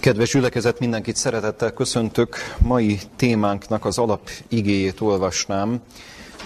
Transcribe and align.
Kedves 0.00 0.32
gyülekezet, 0.32 0.78
mindenkit 0.78 1.16
szeretettel 1.16 1.72
köszöntök. 1.72 2.36
Mai 2.58 2.98
témánknak 3.16 3.84
az 3.84 3.98
alap 3.98 4.30
igéjét 4.48 5.00
olvasnám. 5.00 5.80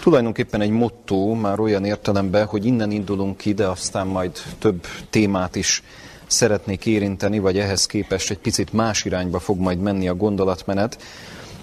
Tulajdonképpen 0.00 0.60
egy 0.60 0.70
motto, 0.70 1.34
már 1.34 1.60
olyan 1.60 1.84
értelemben, 1.84 2.46
hogy 2.46 2.64
innen 2.64 2.90
indulunk 2.90 3.36
ki, 3.36 3.54
de 3.54 3.66
aztán 3.66 4.06
majd 4.06 4.38
több 4.58 4.86
témát 5.10 5.56
is 5.56 5.82
szeretnék 6.26 6.86
érinteni, 6.86 7.38
vagy 7.38 7.58
ehhez 7.58 7.86
képest 7.86 8.30
egy 8.30 8.38
picit 8.38 8.72
más 8.72 9.04
irányba 9.04 9.38
fog 9.38 9.58
majd 9.58 9.78
menni 9.78 10.08
a 10.08 10.14
gondolatmenet. 10.14 11.02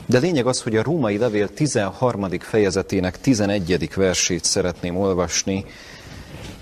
De 0.06 0.20
lényeg 0.20 0.48
az, 0.48 0.62
hogy 0.62 0.76
a 0.76 0.84
római 0.84 1.18
levél 1.18 1.54
13. 1.54 2.30
fejezetének 2.40 3.22
11. 3.22 3.90
versét 3.96 4.44
szeretném 4.44 4.98
olvasni, 4.98 5.66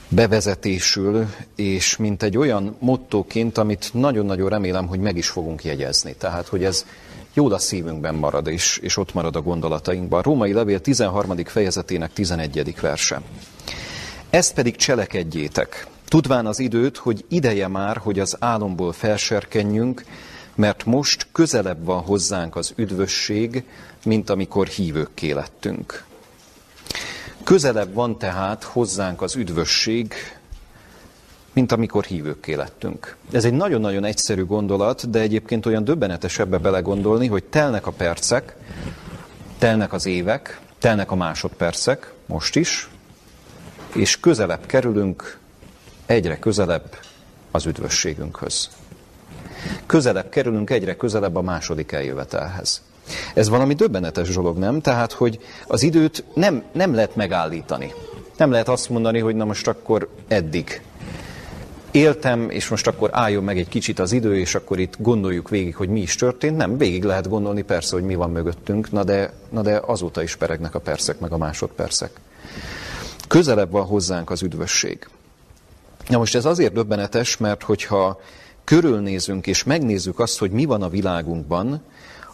bevezetésül, 0.09 1.27
és 1.55 1.97
mint 1.97 2.23
egy 2.23 2.37
olyan 2.37 2.75
mottóként, 2.79 3.57
amit 3.57 3.89
nagyon-nagyon 3.93 4.49
remélem, 4.49 4.87
hogy 4.87 4.99
meg 4.99 5.17
is 5.17 5.27
fogunk 5.27 5.63
jegyezni. 5.63 6.15
Tehát, 6.17 6.47
hogy 6.47 6.63
ez 6.63 6.85
jól 7.33 7.53
a 7.53 7.57
szívünkben 7.57 8.15
marad, 8.15 8.47
és, 8.47 8.77
és 8.77 8.97
ott 8.97 9.13
marad 9.13 9.35
a 9.35 9.41
gondolatainkban. 9.41 10.19
A 10.19 10.23
római 10.23 10.53
levél 10.53 10.81
13. 10.81 11.37
fejezetének 11.45 12.13
11. 12.13 12.75
verse. 12.81 13.21
Ezt 14.29 14.53
pedig 14.53 14.75
cselekedjétek, 14.75 15.87
tudván 16.07 16.45
az 16.45 16.59
időt, 16.59 16.97
hogy 16.97 17.25
ideje 17.27 17.67
már, 17.67 17.97
hogy 17.97 18.19
az 18.19 18.35
álomból 18.39 18.93
felserkenjünk, 18.93 20.03
mert 20.55 20.85
most 20.85 21.27
közelebb 21.31 21.85
van 21.85 22.01
hozzánk 22.01 22.55
az 22.55 22.73
üdvösség, 22.75 23.63
mint 24.03 24.29
amikor 24.29 24.67
hívőkké 24.67 25.31
lettünk. 25.31 26.06
Közelebb 27.47 27.93
van 27.93 28.17
tehát 28.17 28.63
hozzánk 28.63 29.21
az 29.21 29.35
üdvösség, 29.35 30.13
mint 31.53 31.71
amikor 31.71 32.03
hívőkké 32.03 32.53
lettünk. 32.53 33.15
Ez 33.31 33.45
egy 33.45 33.53
nagyon-nagyon 33.53 34.03
egyszerű 34.03 34.45
gondolat, 34.45 35.09
de 35.09 35.19
egyébként 35.19 35.65
olyan 35.65 35.83
döbbenetes 35.83 36.39
ebbe 36.39 36.57
belegondolni, 36.57 37.27
hogy 37.27 37.43
telnek 37.43 37.87
a 37.87 37.91
percek, 37.91 38.55
telnek 39.57 39.93
az 39.93 40.05
évek, 40.05 40.59
telnek 40.79 41.11
a 41.11 41.15
másodpercek, 41.15 42.13
most 42.25 42.55
is, 42.55 42.89
és 43.93 44.19
közelebb 44.19 44.65
kerülünk, 44.65 45.39
egyre 46.05 46.39
közelebb 46.39 46.97
az 47.51 47.65
üdvösségünkhöz. 47.65 48.69
Közelebb 49.85 50.29
kerülünk, 50.29 50.69
egyre 50.69 50.95
közelebb 50.95 51.35
a 51.35 51.41
második 51.41 51.91
eljövetelhez. 51.91 52.81
Ez 53.33 53.49
valami 53.49 53.73
döbbenetes 53.73 54.29
dolog, 54.29 54.57
nem? 54.57 54.81
Tehát, 54.81 55.11
hogy 55.11 55.39
az 55.67 55.83
időt 55.83 56.23
nem, 56.33 56.63
nem 56.71 56.93
lehet 56.93 57.15
megállítani. 57.15 57.93
Nem 58.37 58.51
lehet 58.51 58.69
azt 58.69 58.89
mondani, 58.89 59.19
hogy 59.19 59.35
na 59.35 59.45
most 59.45 59.67
akkor 59.67 60.09
eddig 60.27 60.81
éltem, 61.91 62.49
és 62.49 62.67
most 62.67 62.87
akkor 62.87 63.09
álljon 63.13 63.43
meg 63.43 63.57
egy 63.57 63.67
kicsit 63.67 63.99
az 63.99 64.11
idő, 64.11 64.37
és 64.37 64.55
akkor 64.55 64.79
itt 64.79 64.95
gondoljuk 64.99 65.49
végig, 65.49 65.75
hogy 65.75 65.89
mi 65.89 66.01
is 66.01 66.15
történt. 66.15 66.57
Nem, 66.57 66.77
végig 66.77 67.03
lehet 67.03 67.29
gondolni 67.29 67.61
persze, 67.61 67.95
hogy 67.95 68.05
mi 68.05 68.15
van 68.15 68.31
mögöttünk, 68.31 68.91
na 68.91 69.03
de, 69.03 69.33
na 69.49 69.61
de 69.61 69.81
azóta 69.85 70.23
is 70.23 70.35
peregnek 70.35 70.75
a 70.75 70.79
percek, 70.79 71.19
meg 71.19 71.31
a 71.31 71.37
másodpercek. 71.37 72.11
Közelebb 73.27 73.71
van 73.71 73.85
hozzánk 73.85 74.29
az 74.29 74.41
üdvösség. 74.41 75.07
Na 76.07 76.17
most 76.17 76.35
ez 76.35 76.45
azért 76.45 76.73
döbbenetes, 76.73 77.37
mert 77.37 77.63
hogyha 77.63 78.19
körülnézünk 78.63 79.47
és 79.47 79.63
megnézzük 79.63 80.19
azt, 80.19 80.39
hogy 80.39 80.51
mi 80.51 80.65
van 80.65 80.81
a 80.81 80.89
világunkban, 80.89 81.81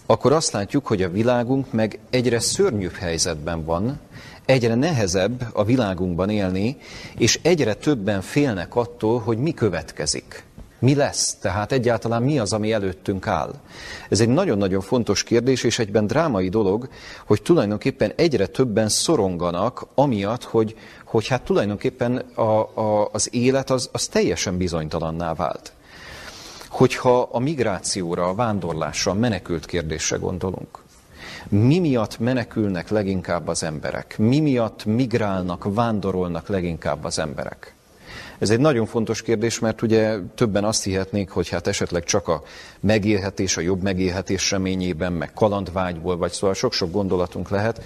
akkor 0.06 0.32
azt 0.32 0.52
látjuk, 0.52 0.88
hogy 0.88 1.02
a 1.02 1.10
világunk 1.10 1.72
meg 1.72 2.00
egyre 2.10 2.40
szörnyűbb 2.40 2.94
helyzetben 2.94 3.66
van, 3.66 4.00
egyre 4.46 4.76
nehezebb 4.76 5.48
a 5.54 5.64
világunkban 5.64 6.30
élni, 6.30 6.78
és 7.18 7.40
egyre 7.42 7.74
többen 7.74 8.22
félnek 8.22 8.76
attól, 8.76 9.20
hogy 9.20 9.38
mi 9.38 9.54
következik. 9.54 10.44
Mi 10.80 10.96
lesz? 10.96 11.36
Tehát 11.36 11.72
egyáltalán 11.72 12.24
mi 12.24 12.40
az, 12.40 12.54
ami 12.54 12.72
előttünk 12.72 13.28
áll? 13.28 13.54
Ez 14.10 14.20
egy 14.20 14.30
nagyon-nagyon 14.30 14.82
fontos 14.82 15.24
kérdés, 15.24 15.64
és 15.64 15.80
egyben 15.80 16.08
drámai 16.08 16.50
dolog, 16.50 16.90
hogy 17.26 17.42
tulajdonképpen 17.42 18.12
egyre 18.16 18.46
többen 18.46 18.90
szoronganak, 18.90 19.86
amiatt, 19.96 20.44
hogy, 20.44 20.76
hogy 21.06 21.28
hát 21.28 21.42
tulajdonképpen 21.42 22.18
a, 22.36 22.42
a, 22.42 23.10
az 23.12 23.30
élet 23.32 23.70
az, 23.70 23.90
az 23.92 24.08
teljesen 24.08 24.58
bizonytalanná 24.58 25.34
vált 25.34 25.74
hogyha 26.74 27.30
a 27.32 27.40
migrációra, 27.40 28.28
a 28.28 28.36
vándorlásra, 28.36 29.12
a 29.12 29.16
menekült 29.16 29.66
kérdésre 29.66 30.18
gondolunk. 30.18 30.80
Mi 31.50 31.80
miatt 31.80 32.20
menekülnek 32.20 32.90
leginkább 32.90 33.48
az 33.48 33.64
emberek? 33.64 34.16
Mi 34.18 34.40
miatt 34.40 34.86
migrálnak, 34.86 35.74
vándorolnak 35.74 36.48
leginkább 36.48 37.04
az 37.04 37.20
emberek? 37.20 37.74
Ez 38.40 38.50
egy 38.50 38.60
nagyon 38.60 38.86
fontos 38.86 39.22
kérdés, 39.22 39.60
mert 39.60 39.82
ugye 39.82 40.18
többen 40.36 40.64
azt 40.64 40.84
hihetnék, 40.84 41.30
hogy 41.30 41.50
hát 41.50 41.68
esetleg 41.68 42.04
csak 42.04 42.28
a 42.28 42.44
megélhetés, 42.80 43.58
a 43.58 43.62
jobb 43.62 43.82
megélhetés 43.82 44.52
reményében, 44.52 45.14
meg 45.14 45.34
kalandvágyból, 45.34 46.18
vagy 46.18 46.32
szóval 46.32 46.56
sok-sok 46.56 46.92
gondolatunk 46.92 47.50
lehet, 47.50 47.82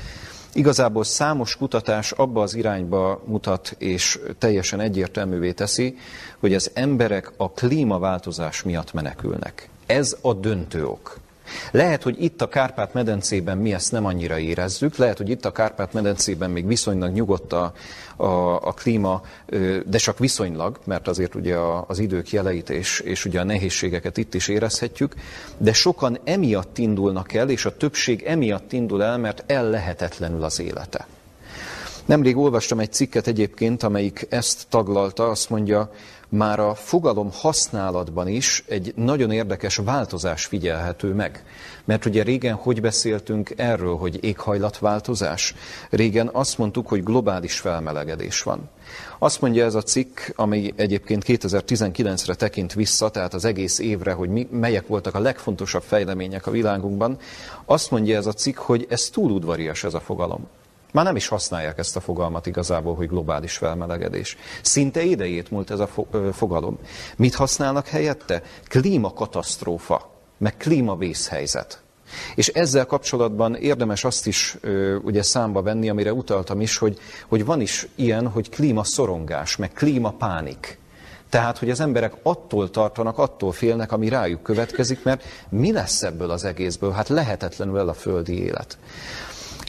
Igazából 0.58 1.04
számos 1.04 1.56
kutatás 1.56 2.12
abba 2.12 2.42
az 2.42 2.56
irányba 2.56 3.22
mutat, 3.26 3.76
és 3.78 4.20
teljesen 4.38 4.80
egyértelművé 4.80 5.52
teszi, 5.52 5.98
hogy 6.40 6.54
az 6.54 6.72
emberek 6.74 7.32
a 7.38 7.52
klímaváltozás 7.52 8.64
miatt 8.64 8.94
menekülnek. 8.94 9.70
Ez 9.86 10.18
a 10.22 10.34
döntő 10.34 10.86
ok. 10.86 11.18
Lehet, 11.72 12.04
hogy 12.04 12.24
itt 12.24 12.42
a 12.42 12.48
Kárpát-medencében 12.48 13.58
mi 13.58 13.74
ezt 13.74 13.92
nem 13.92 14.06
annyira 14.06 14.40
érezzük, 14.40 14.96
lehet, 14.96 15.18
hogy 15.18 15.30
itt 15.30 15.46
a 15.46 15.52
Kárpát-medencében 15.52 16.50
még 16.50 16.68
viszonylag 16.68 17.14
nyugodt 17.14 17.54
a, 17.54 17.74
a, 18.16 18.26
a 18.68 18.72
klíma, 18.72 19.22
de 19.86 19.98
csak 19.98 20.20
viszonylag, 20.20 20.80
mert 20.84 21.08
azért 21.08 21.36
ugye 21.36 21.56
az 21.88 22.00
idők 22.00 22.32
jeleit 22.32 22.70
és, 22.70 23.00
és 23.00 23.26
ugye 23.26 23.40
a 23.40 23.44
nehézségeket 23.44 24.18
itt 24.18 24.34
is 24.34 24.48
érezhetjük, 24.48 25.14
de 25.58 25.74
sokan 25.74 26.20
emiatt 26.24 26.78
indulnak 26.78 27.34
el, 27.34 27.50
és 27.50 27.66
a 27.66 27.78
többség 27.78 28.24
emiatt 28.24 28.72
indul 28.72 29.04
el, 29.04 29.18
mert 29.18 29.44
el 29.48 29.70
lehetetlenül 29.70 30.44
az 30.44 30.60
élete. 30.60 31.08
Nemrég 32.06 32.38
olvastam 32.38 32.80
egy 32.80 32.94
cikket 32.94 33.28
egyébként, 33.28 33.84
amelyik 33.84 34.28
ezt 34.30 34.66
taglalta, 34.70 35.30
azt 35.30 35.50
mondja, 35.50 35.92
már 36.30 36.60
a 36.60 36.76
fogalom 36.76 37.30
használatban 37.34 38.28
is 38.28 38.64
egy 38.68 38.94
nagyon 38.96 39.32
érdekes 39.32 39.76
változás 39.76 40.46
figyelhető 40.46 41.14
meg. 41.14 41.44
Mert 41.86 42.06
ugye 42.06 42.24
régen 42.24 42.56
hogy 42.56 42.82
beszéltünk 42.82 43.54
erről, 43.56 43.96
hogy 43.96 44.24
éghajlatváltozás? 44.24 45.56
Régen 45.90 46.30
azt 46.34 46.58
mondtuk, 46.58 46.88
hogy 46.88 47.04
globális 47.04 47.60
felmelegedés 47.60 48.44
van. 48.44 48.70
Azt 49.20 49.42
mondja 49.42 49.66
ez 49.66 49.76
a 49.76 49.82
cikk, 49.82 50.20
ami 50.36 50.74
egyébként 50.76 51.24
2019-re 51.28 52.36
tekint 52.36 52.74
vissza, 52.74 53.10
tehát 53.10 53.34
az 53.34 53.46
egész 53.46 53.80
évre, 53.80 54.12
hogy 54.12 54.30
mi, 54.30 54.48
melyek 54.52 54.88
voltak 54.88 55.16
a 55.16 55.20
legfontosabb 55.20 55.84
fejlemények 55.84 56.48
a 56.48 56.52
világunkban, 56.52 57.18
azt 57.66 57.92
mondja 57.92 58.18
ez 58.18 58.26
a 58.26 58.34
cikk, 58.34 58.58
hogy 58.58 58.86
ez 58.90 59.10
túl 59.10 59.32
udvarias 59.32 59.84
ez 59.84 59.94
a 59.94 60.00
fogalom. 60.00 60.48
Már 60.92 61.06
nem 61.06 61.16
is 61.16 61.28
használják 61.28 61.78
ezt 61.78 61.96
a 61.96 62.00
fogalmat 62.00 62.46
igazából, 62.46 62.96
hogy 62.96 63.08
globális 63.08 63.58
felmelegedés. 63.58 64.38
Szinte 64.62 65.04
idejét 65.04 65.52
múlt 65.52 65.72
ez 65.72 65.80
a 65.80 65.90
fogalom. 66.34 66.78
Mit 67.18 67.36
használnak 67.36 67.88
helyette? 67.88 68.42
Klímakatasztrófa, 68.68 70.12
meg 70.38 70.58
klímavészhelyzet. 70.58 71.82
És 72.36 72.48
ezzel 72.48 72.86
kapcsolatban 72.86 73.56
érdemes 73.56 74.04
azt 74.04 74.28
is 74.28 74.58
ö, 74.62 74.96
ugye 74.96 75.22
számba 75.22 75.62
venni, 75.62 75.90
amire 75.90 76.14
utaltam 76.14 76.62
is, 76.62 76.78
hogy, 76.78 77.00
hogy 77.28 77.46
van 77.46 77.62
is 77.62 77.88
ilyen, 77.96 78.28
hogy 78.28 78.50
klímaszorongás, 78.50 79.56
meg 79.56 79.72
klímapánik. 79.72 80.80
Tehát, 81.30 81.58
hogy 81.58 81.70
az 81.70 81.80
emberek 81.80 82.14
attól 82.24 82.70
tartanak, 82.70 83.18
attól 83.18 83.52
félnek, 83.52 83.92
ami 83.92 84.10
rájuk 84.10 84.44
következik, 84.44 85.04
mert 85.04 85.24
mi 85.50 85.72
lesz 85.72 86.04
ebből 86.04 86.30
az 86.30 86.44
egészből? 86.44 86.92
Hát 86.92 87.08
lehetetlenül 87.08 87.78
el 87.78 87.88
a 87.88 87.94
földi 87.94 88.44
élet. 88.44 88.78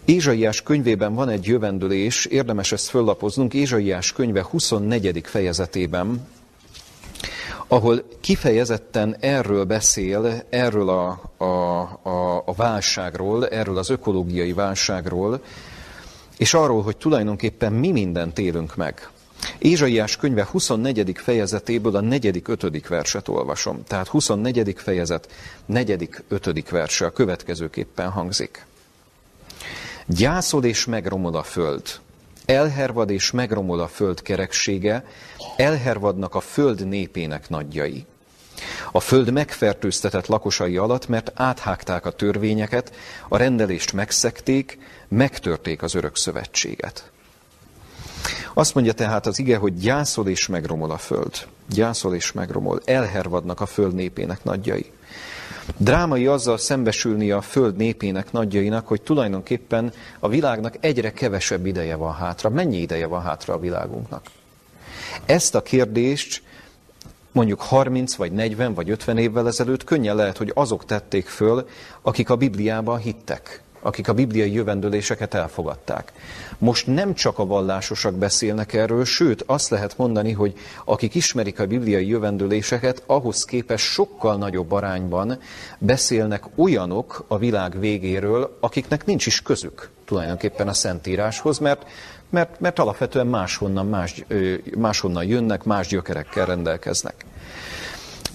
Ézsaiás 0.08 0.62
könyvében 0.62 1.14
van 1.14 1.28
egy 1.28 1.46
jövendőlés, 1.46 2.24
érdemes 2.24 2.72
ezt 2.72 2.88
föllapoznunk, 2.88 3.54
Ézsaiás 3.54 4.12
könyve 4.12 4.46
24. 4.50 5.20
fejezetében, 5.24 6.28
ahol 7.66 8.02
kifejezetten 8.20 9.16
erről 9.20 9.64
beszél, 9.64 10.44
erről 10.50 10.88
a, 10.88 11.32
a, 11.36 11.44
a, 12.02 12.42
a 12.46 12.52
válságról, 12.56 13.48
erről 13.48 13.78
az 13.78 13.90
ökológiai 13.90 14.52
válságról, 14.52 15.42
és 16.36 16.54
arról, 16.54 16.82
hogy 16.82 16.96
tulajdonképpen 16.96 17.72
mi 17.72 17.92
mindent 17.92 18.38
élünk 18.38 18.76
meg. 18.76 19.08
Ézsaiás 19.58 20.16
könyve 20.16 20.48
24. 20.50 21.12
fejezetéből 21.14 21.96
a 21.96 22.00
4. 22.00 22.42
5. 22.46 22.88
verset 22.88 23.28
olvasom. 23.28 23.84
Tehát 23.86 24.08
24. 24.08 24.74
fejezet, 24.76 25.28
4. 25.66 26.08
5. 26.28 26.70
verse 26.70 27.06
a 27.06 27.10
következőképpen 27.10 28.10
hangzik. 28.10 28.66
Gyászol 30.10 30.64
és 30.64 30.84
megromol 30.84 31.34
a 31.34 31.42
föld. 31.42 31.82
Elhervad 32.44 33.10
és 33.10 33.30
megromol 33.30 33.80
a 33.80 33.88
föld 33.88 34.22
kereksége, 34.22 35.04
elhervadnak 35.56 36.34
a 36.34 36.40
föld 36.40 36.88
népének 36.88 37.48
nagyjai. 37.48 38.06
A 38.92 39.00
föld 39.00 39.32
megfertőztetett 39.32 40.26
lakosai 40.26 40.76
alatt, 40.76 41.08
mert 41.08 41.32
áthágták 41.34 42.06
a 42.06 42.10
törvényeket, 42.10 42.94
a 43.28 43.36
rendelést 43.36 43.92
megszekték, 43.92 44.78
megtörték 45.08 45.82
az 45.82 45.94
örök 45.94 46.16
szövetséget. 46.16 47.10
Azt 48.54 48.74
mondja 48.74 48.92
tehát 48.92 49.26
az 49.26 49.38
ige, 49.38 49.56
hogy 49.56 49.78
gyászol 49.78 50.28
és 50.28 50.46
megromol 50.46 50.90
a 50.90 50.98
föld. 50.98 51.46
Gyászol 51.66 52.14
és 52.14 52.32
megromol. 52.32 52.80
Elhervadnak 52.84 53.60
a 53.60 53.66
föld 53.66 53.94
népének 53.94 54.44
nagyjai. 54.44 54.92
Drámai 55.76 56.26
azzal 56.26 56.58
szembesülni 56.58 57.30
a 57.30 57.40
föld 57.40 57.76
népének 57.76 58.32
nagyjainak, 58.32 58.86
hogy 58.86 59.02
tulajdonképpen 59.02 59.92
a 60.18 60.28
világnak 60.28 60.76
egyre 60.80 61.12
kevesebb 61.12 61.66
ideje 61.66 61.96
van 61.96 62.14
hátra. 62.14 62.50
Mennyi 62.50 62.76
ideje 62.76 63.06
van 63.06 63.22
hátra 63.22 63.54
a 63.54 63.58
világunknak? 63.58 64.26
Ezt 65.26 65.54
a 65.54 65.62
kérdést 65.62 66.42
mondjuk 67.32 67.60
30 67.60 68.14
vagy 68.14 68.32
40 68.32 68.74
vagy 68.74 68.90
50 68.90 69.18
évvel 69.18 69.46
ezelőtt 69.46 69.84
könnyen 69.84 70.16
lehet, 70.16 70.36
hogy 70.36 70.52
azok 70.54 70.84
tették 70.84 71.26
föl, 71.26 71.68
akik 72.02 72.30
a 72.30 72.36
Bibliában 72.36 72.98
hittek 72.98 73.62
akik 73.80 74.08
a 74.08 74.12
bibliai 74.12 74.52
jövendőléseket 74.52 75.34
elfogadták. 75.34 76.12
Most 76.58 76.86
nem 76.86 77.14
csak 77.14 77.38
a 77.38 77.46
vallásosak 77.46 78.14
beszélnek 78.14 78.72
erről, 78.72 79.04
sőt 79.04 79.42
azt 79.46 79.70
lehet 79.70 79.96
mondani, 79.96 80.32
hogy 80.32 80.54
akik 80.84 81.14
ismerik 81.14 81.60
a 81.60 81.66
bibliai 81.66 82.08
jövendőléseket, 82.08 83.02
ahhoz 83.06 83.44
képest 83.44 83.84
sokkal 83.84 84.36
nagyobb 84.36 84.72
arányban 84.72 85.38
beszélnek 85.78 86.44
olyanok 86.56 87.24
a 87.28 87.38
világ 87.38 87.80
végéről, 87.80 88.56
akiknek 88.60 89.06
nincs 89.06 89.26
is 89.26 89.42
közük 89.42 89.90
tulajdonképpen 90.04 90.68
a 90.68 90.72
Szentíráshoz, 90.72 91.58
mert, 91.58 91.86
mert, 92.30 92.60
mert 92.60 92.78
alapvetően 92.78 93.26
máshonnan, 93.26 93.86
más, 93.86 94.24
máshonnan 94.76 95.24
jönnek, 95.24 95.64
más 95.64 95.86
gyökerekkel 95.86 96.46
rendelkeznek. 96.46 97.14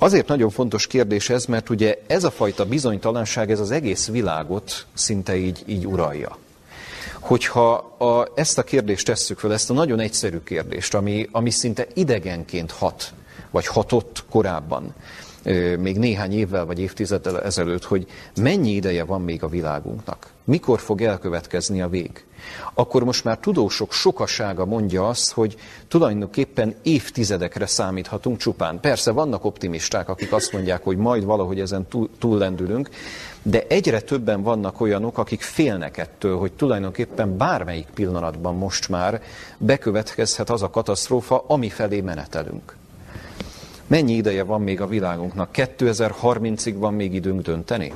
Azért 0.03 0.27
nagyon 0.27 0.50
fontos 0.50 0.88
kérdés 0.88 1.29
ez, 1.29 1.45
mert 1.45 1.69
ugye 1.69 1.97
ez 2.07 2.23
a 2.23 2.31
fajta 2.31 2.65
bizonytalanság, 2.65 3.51
ez 3.51 3.59
az 3.59 3.71
egész 3.71 4.07
világot 4.07 4.85
szinte 4.94 5.35
így, 5.35 5.63
így 5.65 5.88
uralja. 5.88 6.38
Hogyha 7.19 7.73
a, 7.97 8.31
ezt 8.35 8.57
a 8.57 8.63
kérdést 8.63 9.05
tesszük 9.05 9.39
fel, 9.39 9.53
ezt 9.53 9.69
a 9.69 9.73
nagyon 9.73 10.00
egyszerű 10.00 10.39
kérdést, 10.39 10.94
ami, 10.94 11.27
ami 11.31 11.50
szinte 11.50 11.88
idegenként 11.94 12.71
hat, 12.71 13.13
vagy 13.51 13.67
hatott 13.67 14.23
korábban, 14.29 14.94
még 15.80 15.98
néhány 15.98 16.34
évvel 16.34 16.66
vagy 16.66 16.80
évtizeddel 16.80 17.42
ezelőtt, 17.42 17.84
hogy 17.84 18.07
mennyi 18.42 18.72
ideje 18.72 19.04
van 19.04 19.22
még 19.22 19.44
a 19.44 19.48
világunknak, 19.48 20.30
mikor 20.44 20.80
fog 20.80 21.01
elkövetkezni 21.01 21.81
a 21.81 21.90
vég 21.90 22.24
akkor 22.74 23.04
most 23.04 23.24
már 23.24 23.38
tudósok 23.38 23.92
sokasága 23.92 24.66
mondja 24.66 25.07
azt, 25.07 25.31
hogy 25.31 25.56
tulajdonképpen 25.88 26.75
évtizedekre 26.81 27.66
számíthatunk 27.66 28.38
csupán. 28.38 28.80
Persze 28.80 29.12
vannak 29.12 29.45
optimisták, 29.45 30.10
akik 30.10 30.34
azt 30.34 30.51
mondják, 30.51 30.84
hogy 30.84 30.98
majd 30.98 31.24
valahogy 31.24 31.60
ezen 31.60 31.88
túl, 31.88 32.10
túllendülünk, 32.19 32.89
de 33.42 33.63
egyre 33.68 34.01
többen 34.01 34.42
vannak 34.42 34.81
olyanok, 34.81 35.18
akik 35.18 35.42
félnek 35.42 35.98
ettől, 35.98 36.38
hogy 36.38 36.51
tulajdonképpen 36.51 37.38
bármelyik 37.38 37.88
pillanatban 37.94 38.56
most 38.56 38.89
már 38.89 39.22
bekövetkezhet 39.57 40.50
az 40.50 40.62
a 40.62 40.69
katasztrófa, 40.69 41.44
ami 41.48 41.69
felé 41.69 42.01
menetelünk. 42.01 42.75
Mennyi 43.88 44.13
ideje 44.13 44.44
van 44.44 44.62
még 44.62 44.81
a 44.81 44.88
világunknak? 44.88 45.50
2030-ig 45.53 46.75
van 46.77 46.94
még 46.94 47.13
időnk 47.13 47.41
dönteni? 47.41 47.94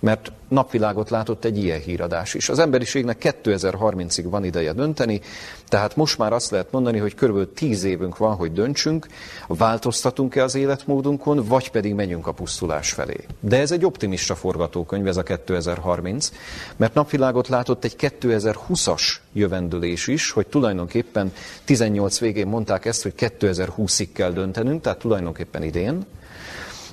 Mert 0.00 0.32
napvilágot 0.48 1.10
látott 1.10 1.44
egy 1.44 1.58
ilyen 1.58 1.80
híradás 1.80 2.34
is. 2.34 2.48
Az 2.48 2.58
emberiségnek 2.58 3.36
2030-ig 3.42 4.24
van 4.24 4.44
ideje 4.44 4.72
dönteni, 4.72 5.20
tehát 5.68 5.96
most 5.96 6.18
már 6.18 6.32
azt 6.32 6.50
lehet 6.50 6.72
mondani, 6.72 6.98
hogy 6.98 7.14
körülbelül 7.14 7.52
10 7.52 7.84
évünk 7.84 8.16
van, 8.16 8.34
hogy 8.34 8.52
döntsünk, 8.52 9.06
változtatunk-e 9.46 10.42
az 10.42 10.54
életmódunkon, 10.54 11.44
vagy 11.44 11.70
pedig 11.70 11.94
menjünk 11.94 12.26
a 12.26 12.32
pusztulás 12.32 12.92
felé. 12.92 13.16
De 13.40 13.60
ez 13.60 13.70
egy 13.70 13.84
optimista 13.84 14.34
forgatókönyv, 14.34 15.06
ez 15.06 15.16
a 15.16 15.22
2030, 15.22 16.32
mert 16.76 16.94
napvilágot 16.94 17.48
látott 17.48 17.84
egy 17.84 17.96
2020-as 17.98 19.14
jövendőlés 19.32 20.06
is, 20.06 20.30
hogy 20.30 20.46
tulajdonképpen 20.46 21.32
18 21.64 22.18
végén 22.18 22.46
mondták 22.46 22.84
ezt, 22.84 23.02
hogy 23.02 23.14
2020-ig 23.16 24.08
kell 24.12 24.32
döntenünk, 24.32 24.82
tehát 24.82 24.98
tulajdonképpen 24.98 25.62
idén, 25.62 26.06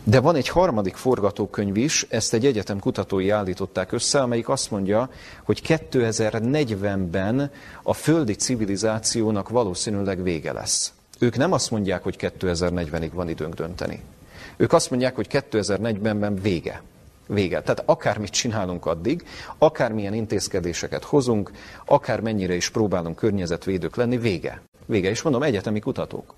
de 0.03 0.19
van 0.19 0.35
egy 0.35 0.47
harmadik 0.47 0.95
forgatókönyv 0.95 1.77
is, 1.77 2.05
ezt 2.09 2.33
egy 2.33 2.45
egyetem 2.45 2.79
kutatói 2.79 3.29
állították 3.29 3.91
össze, 3.91 4.21
amelyik 4.21 4.49
azt 4.49 4.71
mondja, 4.71 5.09
hogy 5.43 5.61
2040-ben 5.67 7.51
a 7.83 7.93
földi 7.93 8.33
civilizációnak 8.33 9.49
valószínűleg 9.49 10.23
vége 10.23 10.53
lesz. 10.53 10.93
Ők 11.19 11.37
nem 11.37 11.51
azt 11.51 11.71
mondják, 11.71 12.03
hogy 12.03 12.15
2040-ig 12.19 13.09
van 13.13 13.29
időnk 13.29 13.53
dönteni. 13.53 14.01
Ők 14.57 14.73
azt 14.73 14.89
mondják, 14.89 15.15
hogy 15.15 15.27
2040-ben 15.29 16.35
vége. 16.35 16.81
Vége. 17.27 17.61
Tehát 17.61 17.83
akármit 17.85 18.29
csinálunk 18.29 18.85
addig, 18.85 19.25
akármilyen 19.57 20.13
intézkedéseket 20.13 21.03
hozunk, 21.03 21.51
akár 21.85 22.19
mennyire 22.19 22.53
is 22.53 22.69
próbálunk 22.69 23.15
környezetvédők 23.15 23.95
lenni, 23.95 24.17
vége. 24.17 24.61
Vége. 24.85 25.09
És 25.09 25.21
mondom, 25.21 25.43
egyetemi 25.43 25.79
kutatók. 25.79 26.33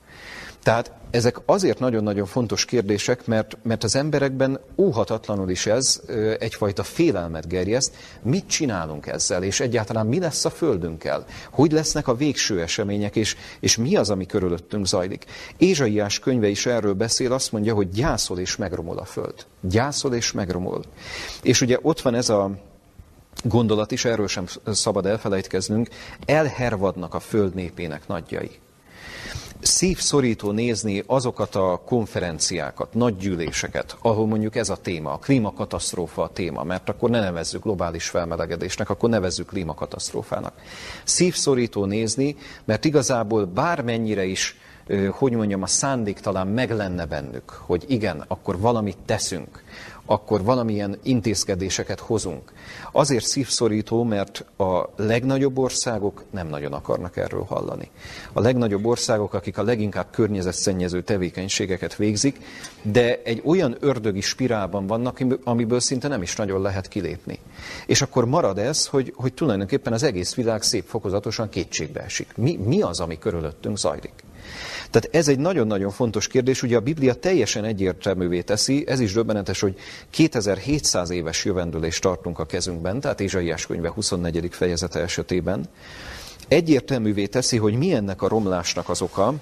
Tehát 0.65 0.91
ezek 1.12 1.38
azért 1.45 1.79
nagyon-nagyon 1.79 2.25
fontos 2.25 2.65
kérdések, 2.65 3.25
mert, 3.25 3.57
mert 3.63 3.83
az 3.83 3.95
emberekben 3.95 4.59
óhatatlanul 4.77 5.50
is 5.50 5.65
ez 5.65 6.01
egyfajta 6.39 6.83
félelmet 6.83 7.47
gerjeszt. 7.47 7.95
Mit 8.21 8.47
csinálunk 8.47 9.07
ezzel, 9.07 9.44
és 9.44 9.59
egyáltalán 9.59 10.06
mi 10.06 10.19
lesz 10.19 10.45
a 10.45 10.50
Földünkkel? 10.50 11.25
Hogy 11.51 11.71
lesznek 11.71 12.07
a 12.07 12.15
végső 12.15 12.62
események, 12.62 13.15
és, 13.15 13.35
és 13.59 13.77
mi 13.77 13.95
az, 13.95 14.09
ami 14.09 14.25
körülöttünk 14.25 14.85
zajlik? 14.85 15.25
Ézsaiás 15.57 16.19
könyve 16.19 16.47
is 16.47 16.65
erről 16.65 16.94
beszél, 16.94 17.33
azt 17.33 17.51
mondja, 17.51 17.73
hogy 17.73 17.89
gyászol 17.89 18.39
és 18.39 18.56
megromol 18.56 18.97
a 18.97 19.06
Föld. 19.06 19.45
Gyászol 19.62 20.13
és 20.13 20.31
megromol. 20.31 20.83
És 21.41 21.62
ugye 21.62 21.77
ott 21.81 22.01
van 22.01 22.15
ez 22.15 22.29
a 22.29 22.51
gondolat 23.44 23.91
is, 23.91 24.06
erről 24.06 24.27
sem 24.27 24.45
szabad 24.65 25.06
elfelejtkeznünk, 25.06 25.89
elhervadnak 26.25 27.13
a 27.13 27.19
Föld 27.19 27.53
népének 27.53 28.07
nagyjai 28.07 28.59
szívszorító 29.65 30.51
nézni 30.51 31.03
azokat 31.06 31.56
a 31.56 31.81
konferenciákat, 31.85 32.94
nagy 32.94 33.15
gyűléseket, 33.15 33.97
ahol 34.01 34.27
mondjuk 34.27 34.56
ez 34.56 34.69
a 34.69 34.75
téma, 34.75 35.13
a 35.13 35.17
klímakatasztrófa 35.17 36.23
a 36.23 36.29
téma, 36.29 36.63
mert 36.63 36.89
akkor 36.89 37.09
ne 37.09 37.19
nevezzük 37.19 37.63
globális 37.63 38.09
felmelegedésnek, 38.09 38.89
akkor 38.89 39.09
nevezzük 39.09 39.47
klímakatasztrófának. 39.47 40.53
Szívszorító 41.03 41.85
nézni, 41.85 42.35
mert 42.65 42.85
igazából 42.85 43.45
bármennyire 43.45 44.25
is 44.25 44.57
hogy 45.12 45.31
mondjam, 45.31 45.62
a 45.62 45.67
szándék 45.67 46.19
talán 46.19 46.47
meg 46.47 46.71
lenne 46.71 47.06
bennük, 47.06 47.50
hogy 47.50 47.83
igen, 47.88 48.23
akkor 48.27 48.59
valamit 48.59 48.97
teszünk, 49.06 49.63
akkor 50.05 50.43
valamilyen 50.43 50.97
intézkedéseket 51.03 51.99
hozunk. 51.99 52.51
Azért 52.91 53.25
szívszorító, 53.25 54.03
mert 54.03 54.45
a 54.57 54.89
legnagyobb 54.95 55.57
országok 55.57 56.23
nem 56.29 56.47
nagyon 56.47 56.73
akarnak 56.73 57.17
erről 57.17 57.43
hallani. 57.43 57.89
A 58.33 58.39
legnagyobb 58.39 58.85
országok, 58.85 59.33
akik 59.33 59.57
a 59.57 59.63
leginkább 59.63 60.07
környezetszennyező 60.11 61.01
tevékenységeket 61.01 61.95
végzik, 61.95 62.39
de 62.81 63.21
egy 63.23 63.41
olyan 63.45 63.75
ördögi 63.79 64.21
spirálban 64.21 64.87
vannak, 64.87 65.19
amiből 65.43 65.79
szinte 65.79 66.07
nem 66.07 66.21
is 66.21 66.35
nagyon 66.35 66.62
lehet 66.62 66.88
kilépni. 66.88 67.39
És 67.85 68.01
akkor 68.01 68.25
marad 68.25 68.57
ez, 68.57 68.85
hogy, 68.85 69.13
hogy 69.15 69.33
tulajdonképpen 69.33 69.93
az 69.93 70.03
egész 70.03 70.35
világ 70.35 70.62
szép 70.62 70.85
fokozatosan 70.85 71.50
kétségbe 71.50 72.01
esik. 72.01 72.33
Mi, 72.35 72.55
mi 72.55 72.81
az, 72.81 73.00
ami 73.00 73.17
körülöttünk 73.17 73.77
zajlik? 73.77 74.25
Tehát 74.89 75.10
ez 75.12 75.27
egy 75.27 75.39
nagyon-nagyon 75.39 75.92
fontos 75.92 76.27
kérdés, 76.27 76.63
ugye 76.63 76.75
a 76.75 76.80
Biblia 76.80 77.13
teljesen 77.13 77.63
egyértelművé 77.63 78.42
teszi, 78.42 78.84
ez 78.88 79.00
is 79.00 79.13
döbbenetes, 79.13 79.60
hogy 79.60 79.77
2700 80.10 81.10
éves 81.10 81.46
jövendőlést 81.46 82.01
tartunk 82.01 82.39
a 82.39 82.46
kezünkben, 82.46 83.00
tehát 83.00 83.20
Ézsaiás 83.20 83.65
könyve 83.65 83.89
24. 83.89 84.48
fejezete 84.51 85.00
esetében. 85.00 85.70
Egyértelművé 86.48 87.25
teszi, 87.25 87.58
hogy 87.58 87.74
mi 87.74 87.94
ennek 87.94 88.22
a 88.22 88.27
romlásnak 88.27 88.89
az 88.89 89.01
oka, 89.01 89.34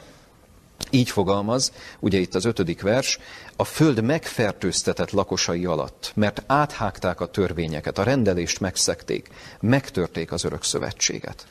így 0.89 1.09
fogalmaz, 1.09 1.71
ugye 1.99 2.17
itt 2.19 2.35
az 2.35 2.45
ötödik 2.45 2.81
vers, 2.81 3.19
a 3.55 3.63
föld 3.63 4.03
megfertőztetett 4.03 5.11
lakosai 5.11 5.65
alatt, 5.65 6.11
mert 6.15 6.43
áthágták 6.47 7.21
a 7.21 7.25
törvényeket, 7.25 7.97
a 7.97 8.03
rendelést 8.03 8.59
megszekték, 8.59 9.29
megtörték 9.59 10.31
az 10.31 10.43
örök 10.43 10.63
szövetséget. 10.63 11.45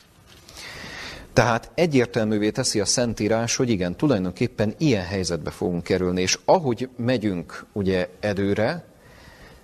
Tehát 1.33 1.71
egyértelművé 1.75 2.49
teszi 2.51 2.79
a 2.79 2.85
Szentírás, 2.85 3.55
hogy 3.55 3.69
igen, 3.69 3.95
tulajdonképpen 3.95 4.73
ilyen 4.77 5.05
helyzetbe 5.05 5.51
fogunk 5.51 5.83
kerülni, 5.83 6.21
és 6.21 6.39
ahogy 6.45 6.89
megyünk 6.95 7.65
ugye 7.71 8.09
előre, 8.19 8.85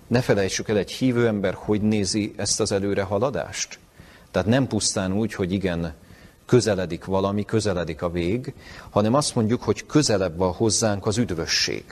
ne 0.06 0.20
felejtsük 0.20 0.68
el, 0.68 0.76
egy 0.76 0.90
hívő 0.90 1.26
ember 1.26 1.54
hogy 1.54 1.82
nézi 1.82 2.32
ezt 2.36 2.60
az 2.60 2.72
előre 2.72 3.02
haladást. 3.02 3.78
Tehát 4.30 4.48
nem 4.48 4.66
pusztán 4.66 5.12
úgy, 5.12 5.34
hogy 5.34 5.52
igen, 5.52 5.94
közeledik 6.46 7.04
valami, 7.04 7.44
közeledik 7.44 8.02
a 8.02 8.10
vég, 8.10 8.54
hanem 8.90 9.14
azt 9.14 9.34
mondjuk, 9.34 9.62
hogy 9.62 9.86
közelebb 9.86 10.36
van 10.36 10.52
hozzánk 10.52 11.06
az 11.06 11.18
üdvösség. 11.18 11.84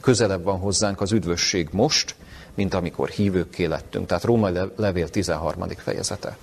Közelebb 0.00 0.42
van 0.42 0.58
hozzánk 0.58 1.00
az 1.00 1.12
üdvösség 1.12 1.68
most, 1.72 2.14
mint 2.54 2.74
amikor 2.74 3.08
hívőkké 3.08 3.64
lettünk. 3.64 4.06
Tehát 4.06 4.24
Római 4.24 4.52
levél 4.76 5.08
13. 5.08 5.68
fejezete. 5.76 6.36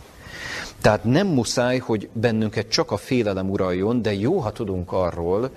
Tehát 0.81 1.03
nem 1.03 1.27
muszáj, 1.27 1.77
hogy 1.77 2.09
bennünket 2.13 2.67
csak 2.67 2.91
a 2.91 2.97
félelem 2.97 3.49
uraljon, 3.49 4.01
de 4.01 4.13
jó, 4.13 4.39
ha 4.39 4.51
tudunk 4.51 4.91
arról, 4.91 5.51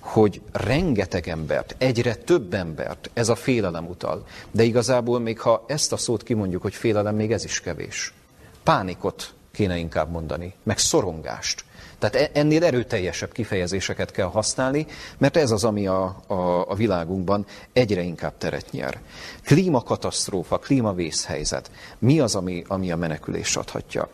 hogy 0.00 0.40
rengeteg 0.52 1.28
embert, 1.28 1.74
egyre 1.78 2.14
több 2.14 2.54
embert 2.54 3.10
ez 3.14 3.28
a 3.28 3.34
félelem 3.34 3.86
utal. 3.86 4.26
De 4.50 4.62
igazából 4.62 5.20
még 5.20 5.40
ha 5.40 5.64
ezt 5.66 5.92
a 5.92 5.96
szót 5.96 6.22
kimondjuk, 6.22 6.62
hogy 6.62 6.74
félelem, 6.74 7.14
még 7.14 7.32
ez 7.32 7.44
is 7.44 7.60
kevés. 7.60 8.12
Pánikot 8.62 9.34
kéne 9.52 9.76
inkább 9.76 10.10
mondani, 10.10 10.54
meg 10.62 10.78
szorongást. 10.78 11.64
Tehát 11.98 12.14
e- 12.14 12.30
ennél 12.32 12.64
erőteljesebb 12.64 13.32
kifejezéseket 13.32 14.10
kell 14.10 14.26
használni, 14.26 14.86
mert 15.18 15.36
ez 15.36 15.50
az, 15.50 15.64
ami 15.64 15.86
a, 15.86 16.22
a, 16.26 16.70
a 16.70 16.74
világunkban 16.74 17.46
egyre 17.72 18.02
inkább 18.02 18.38
teret 18.38 18.70
nyer. 18.70 19.00
Klímakatasztrófa, 19.44 20.58
klímavészhelyzet. 20.58 21.70
Mi 21.98 22.20
az, 22.20 22.34
ami, 22.34 22.64
ami 22.66 22.92
a 22.92 22.96
menekülést 22.96 23.56
adhatja? 23.56 24.08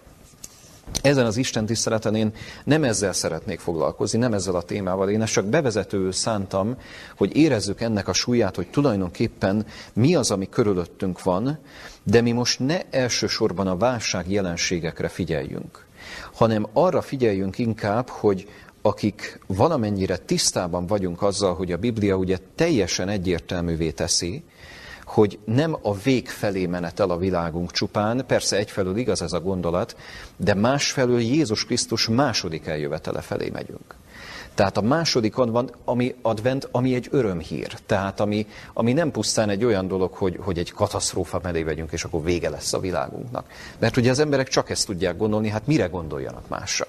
Ezen 1.03 1.27
az 1.27 1.37
Isten 1.37 1.67
tiszteleten 1.67 2.15
én 2.15 2.33
nem 2.65 2.85
ezzel 2.85 3.13
szeretnék 3.13 3.61
foglalkozni, 3.61 4.19
nem 4.19 4.33
ezzel 4.33 4.55
a 4.55 4.63
témával. 4.63 5.11
Én 5.11 5.23
ezt 5.23 5.33
csak 5.33 5.45
bevezető 5.45 6.11
szántam, 6.11 6.77
hogy 7.17 7.37
érezzük 7.37 7.81
ennek 7.81 8.09
a 8.09 8.13
súlyát, 8.13 8.57
hogy 8.57 8.71
tulajdonképpen 8.71 9.67
mi 9.93 10.15
az, 10.15 10.31
ami 10.31 10.49
körülöttünk 10.49 11.23
van, 11.23 11.59
de 12.03 12.21
mi 12.21 12.33
most 12.33 12.59
ne 12.59 12.81
elsősorban 12.91 13.67
a 13.67 13.77
válság 13.77 14.31
jelenségekre 14.31 15.09
figyeljünk, 15.09 15.87
hanem 16.33 16.67
arra 16.73 17.03
figyeljünk 17.03 17.59
inkább, 17.59 18.09
hogy 18.09 18.49
akik 18.83 19.41
valamennyire 19.47 20.17
tisztában 20.17 20.87
vagyunk 20.87 21.23
azzal, 21.23 21.55
hogy 21.55 21.73
a 21.73 21.77
Biblia 21.77 22.17
ugye 22.17 22.39
teljesen 22.55 23.09
egyértelművé 23.09 23.91
teszi, 23.91 24.45
hogy 25.15 25.39
nem 25.45 25.77
a 25.83 25.95
vég 25.95 26.29
felé 26.29 26.67
menetel 26.67 27.11
a 27.11 27.17
világunk 27.17 27.71
csupán, 27.71 28.25
persze 28.27 28.57
egyfelől 28.57 28.97
igaz 28.97 29.23
ez 29.23 29.33
a 29.33 29.41
gondolat, 29.41 29.97
de 30.37 30.55
másfelől 30.55 31.21
Jézus 31.21 31.65
Krisztus 31.65 32.09
második 32.09 32.67
eljövetele 32.67 33.21
felé 33.21 33.51
megyünk. 33.53 33.95
Tehát 34.55 34.77
a 34.77 34.81
második 34.81 35.39
advent, 35.39 35.73
ami, 35.85 36.15
advent, 36.23 36.69
ami 36.71 36.95
egy 36.95 37.09
örömhír. 37.11 37.73
Tehát 37.87 38.21
ami, 38.21 38.47
ami 38.73 38.93
nem 38.93 39.11
pusztán 39.11 39.49
egy 39.49 39.65
olyan 39.65 39.89
dolog, 39.89 40.13
hogy, 40.13 40.39
hogy 40.41 40.59
egy 40.59 40.73
katasztrófa 40.73 41.41
mellé 41.43 41.63
vegyünk, 41.63 41.93
és 41.93 42.05
akkor 42.05 42.23
vége 42.23 42.51
lesz 42.51 42.73
a 42.73 42.81
világunknak. 42.81 43.47
Mert 43.79 43.97
ugye 43.97 44.11
az 44.11 44.19
emberek 44.19 44.49
csak 44.49 44.71
ezt 44.71 44.87
tudják 44.87 45.17
gondolni, 45.17 45.49
hát 45.49 45.67
mire 45.67 45.87
gondoljanak 45.87 46.49
másra. 46.49 46.87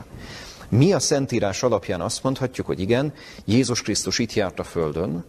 Mi 0.70 0.94
a 0.94 1.00
Szentírás 1.00 1.64
alapján 1.64 2.02
azt 2.02 2.24
mondhatjuk, 2.24 2.68
hogy 2.68 2.80
igen, 2.80 3.14
Jézus 3.46 3.82
Krisztus 3.82 4.20
itt 4.20 4.34
járt 4.34 4.60
a 4.60 4.64
Földön, 4.64 5.24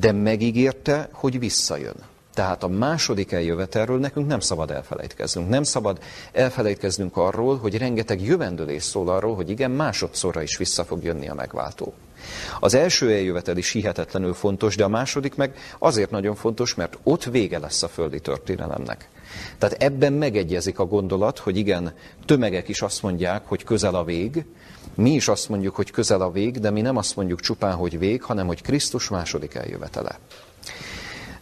de 0.00 0.12
megígérte, 0.12 1.08
hogy 1.12 1.38
visszajön. 1.38 1.94
Tehát 2.34 2.62
a 2.62 2.68
második 2.68 3.32
eljövetelről 3.32 3.98
nekünk 3.98 4.26
nem 4.26 4.40
szabad 4.40 4.70
elfelejtkeznünk. 4.70 5.48
Nem 5.48 5.62
szabad 5.62 5.98
elfelejtkeznünk 6.32 7.16
arról, 7.16 7.56
hogy 7.56 7.78
rengeteg 7.78 8.22
jövendőlés 8.22 8.82
szól 8.82 9.08
arról, 9.08 9.34
hogy 9.34 9.50
igen, 9.50 9.70
másodszorra 9.70 10.42
is 10.42 10.56
vissza 10.56 10.84
fog 10.84 11.02
jönni 11.02 11.28
a 11.28 11.34
megváltó. 11.34 11.94
Az 12.60 12.74
első 12.74 13.10
eljövetel 13.10 13.56
is 13.56 13.70
hihetetlenül 13.70 14.34
fontos, 14.34 14.76
de 14.76 14.84
a 14.84 14.88
második 14.88 15.34
meg 15.34 15.56
azért 15.78 16.10
nagyon 16.10 16.34
fontos, 16.34 16.74
mert 16.74 16.98
ott 17.02 17.24
vége 17.24 17.58
lesz 17.58 17.82
a 17.82 17.88
földi 17.88 18.20
történelemnek. 18.20 19.08
Tehát 19.58 19.82
ebben 19.82 20.12
megegyezik 20.12 20.78
a 20.78 20.86
gondolat, 20.86 21.38
hogy 21.38 21.56
igen, 21.56 21.94
tömegek 22.26 22.68
is 22.68 22.82
azt 22.82 23.02
mondják, 23.02 23.42
hogy 23.46 23.64
közel 23.64 23.94
a 23.94 24.04
vég, 24.04 24.44
mi 24.94 25.10
is 25.10 25.28
azt 25.28 25.48
mondjuk, 25.48 25.74
hogy 25.74 25.90
közel 25.90 26.20
a 26.20 26.30
vég, 26.30 26.58
de 26.58 26.70
mi 26.70 26.80
nem 26.80 26.96
azt 26.96 27.16
mondjuk 27.16 27.40
csupán, 27.40 27.74
hogy 27.74 27.98
vég, 27.98 28.22
hanem 28.22 28.46
hogy 28.46 28.62
Krisztus 28.62 29.08
második 29.08 29.54
eljövetele. 29.54 30.18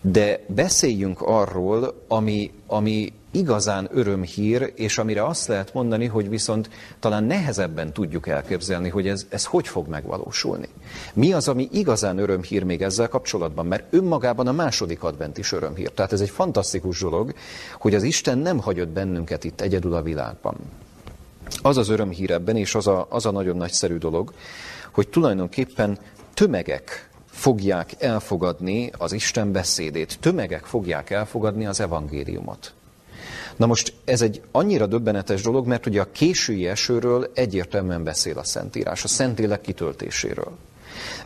De 0.01 0.45
beszéljünk 0.47 1.21
arról, 1.21 2.05
ami, 2.09 2.53
ami 2.67 3.13
igazán 3.31 3.89
örömhír, 3.93 4.73
és 4.75 4.99
amire 4.99 5.25
azt 5.25 5.47
lehet 5.47 5.75
mondani, 5.75 6.07
hogy 6.07 6.29
viszont 6.29 6.71
talán 7.01 7.25
nehezebben 7.25 7.93
tudjuk 7.93 8.29
elképzelni, 8.29 8.89
hogy 8.89 9.09
ez, 9.09 9.27
ez 9.29 9.45
hogy 9.45 9.69
fog 9.69 9.89
megvalósulni. 9.89 10.69
Mi 11.13 11.33
az, 11.33 11.49
ami 11.49 11.69
igazán 11.73 12.19
örömhír 12.19 12.63
még 12.63 12.83
ezzel 12.83 13.09
kapcsolatban? 13.09 13.67
Mert 13.67 13.93
önmagában 13.93 14.47
a 14.47 14.53
második 14.53 15.03
advent 15.03 15.39
is 15.39 15.53
örömhír. 15.53 15.91
Tehát 15.91 16.13
ez 16.13 16.21
egy 16.21 16.31
fantasztikus 16.31 17.01
dolog, 17.01 17.35
hogy 17.79 17.95
az 17.95 18.03
Isten 18.03 18.39
nem 18.39 18.59
hagyott 18.59 18.89
bennünket 18.89 19.45
itt 19.45 19.61
egyedül 19.61 19.95
a 19.95 20.03
világban. 20.03 20.57
Az 21.63 21.77
az 21.77 21.89
örömhír 21.89 22.31
ebben, 22.31 22.57
és 22.57 22.75
az 22.75 22.87
a, 22.87 23.07
az 23.11 23.27
a 23.27 23.31
nagyon 23.31 23.57
nagyszerű 23.57 23.97
dolog, 23.97 24.33
hogy 24.93 25.09
tulajdonképpen 25.09 25.99
tömegek 26.35 27.09
fogják 27.31 27.95
elfogadni 27.99 28.91
az 28.99 29.13
Isten 29.13 29.53
beszédét, 29.53 30.19
tömegek 30.21 30.65
fogják 30.65 31.11
elfogadni 31.11 31.67
az 31.67 31.81
evangéliumot. 31.81 32.73
Na 33.57 33.67
most 33.67 33.93
ez 34.05 34.23
egy 34.23 34.43
annyira 34.51 34.87
döbbenetes 34.87 35.43
dolog, 35.43 35.67
mert 35.67 35.87
ugye 35.87 36.01
a 36.01 36.13
késői 36.13 36.67
esőről 36.67 37.31
egyértelműen 37.35 38.05
beszél 38.05 38.39
a 38.39 38.45
Szentírás, 38.45 39.05
a 39.05 39.09
Szentlélek 39.09 39.61
kitöltéséről. 39.61 40.57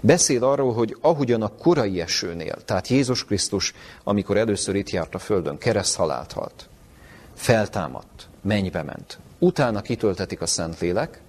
Beszél 0.00 0.45
arról, 0.45 0.73
hogy 0.73 0.97
ahogyan 1.00 1.43
a 1.43 1.49
korai 1.49 2.00
esőnél, 2.00 2.57
tehát 2.64 2.88
Jézus 2.88 3.25
Krisztus, 3.25 3.75
amikor 4.04 4.37
először 4.37 4.75
itt 4.75 4.90
járt 4.90 5.14
a 5.14 5.19
Földön, 5.19 5.59
kereszthalált 5.59 6.33
halt, 6.33 6.69
feltámadt, 7.35 8.28
mennybe 8.45 8.83
ment, 8.83 9.19
utána 9.39 9.83
kitöltetik 9.83 10.41
a 10.41 10.47
Szentlélek, 10.47 11.21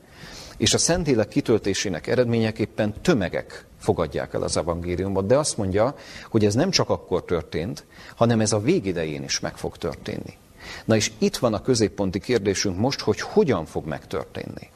és 0.58 0.74
a 0.74 0.78
Szentlélek 0.78 1.28
kitöltésének 1.28 2.08
eredményeképpen 2.08 2.94
tömegek 3.02 3.66
fogadják 3.80 4.34
el 4.34 4.42
az 4.42 4.58
evangéliumot, 4.58 5.26
de 5.26 5.38
azt 5.38 5.58
mondja, 5.58 5.96
hogy 6.30 6.46
ez 6.46 6.54
nem 6.54 6.70
csak 6.70 6.90
akkor 6.90 7.26
történt, 7.26 7.86
hanem 8.16 8.40
ez 8.40 8.54
a 8.54 8.60
végidején 8.60 9.24
is 9.24 9.40
meg 9.40 9.58
fog 9.58 9.78
történni. 9.78 10.38
Na 10.86 10.96
és 10.96 11.12
itt 11.18 11.38
van 11.38 11.54
a 11.54 11.62
középponti 11.62 12.20
kérdésünk 12.20 12.78
most, 12.78 13.00
hogy 13.00 13.20
hogyan 13.20 13.66
fog 13.66 13.86
megtörténni. 13.86 14.70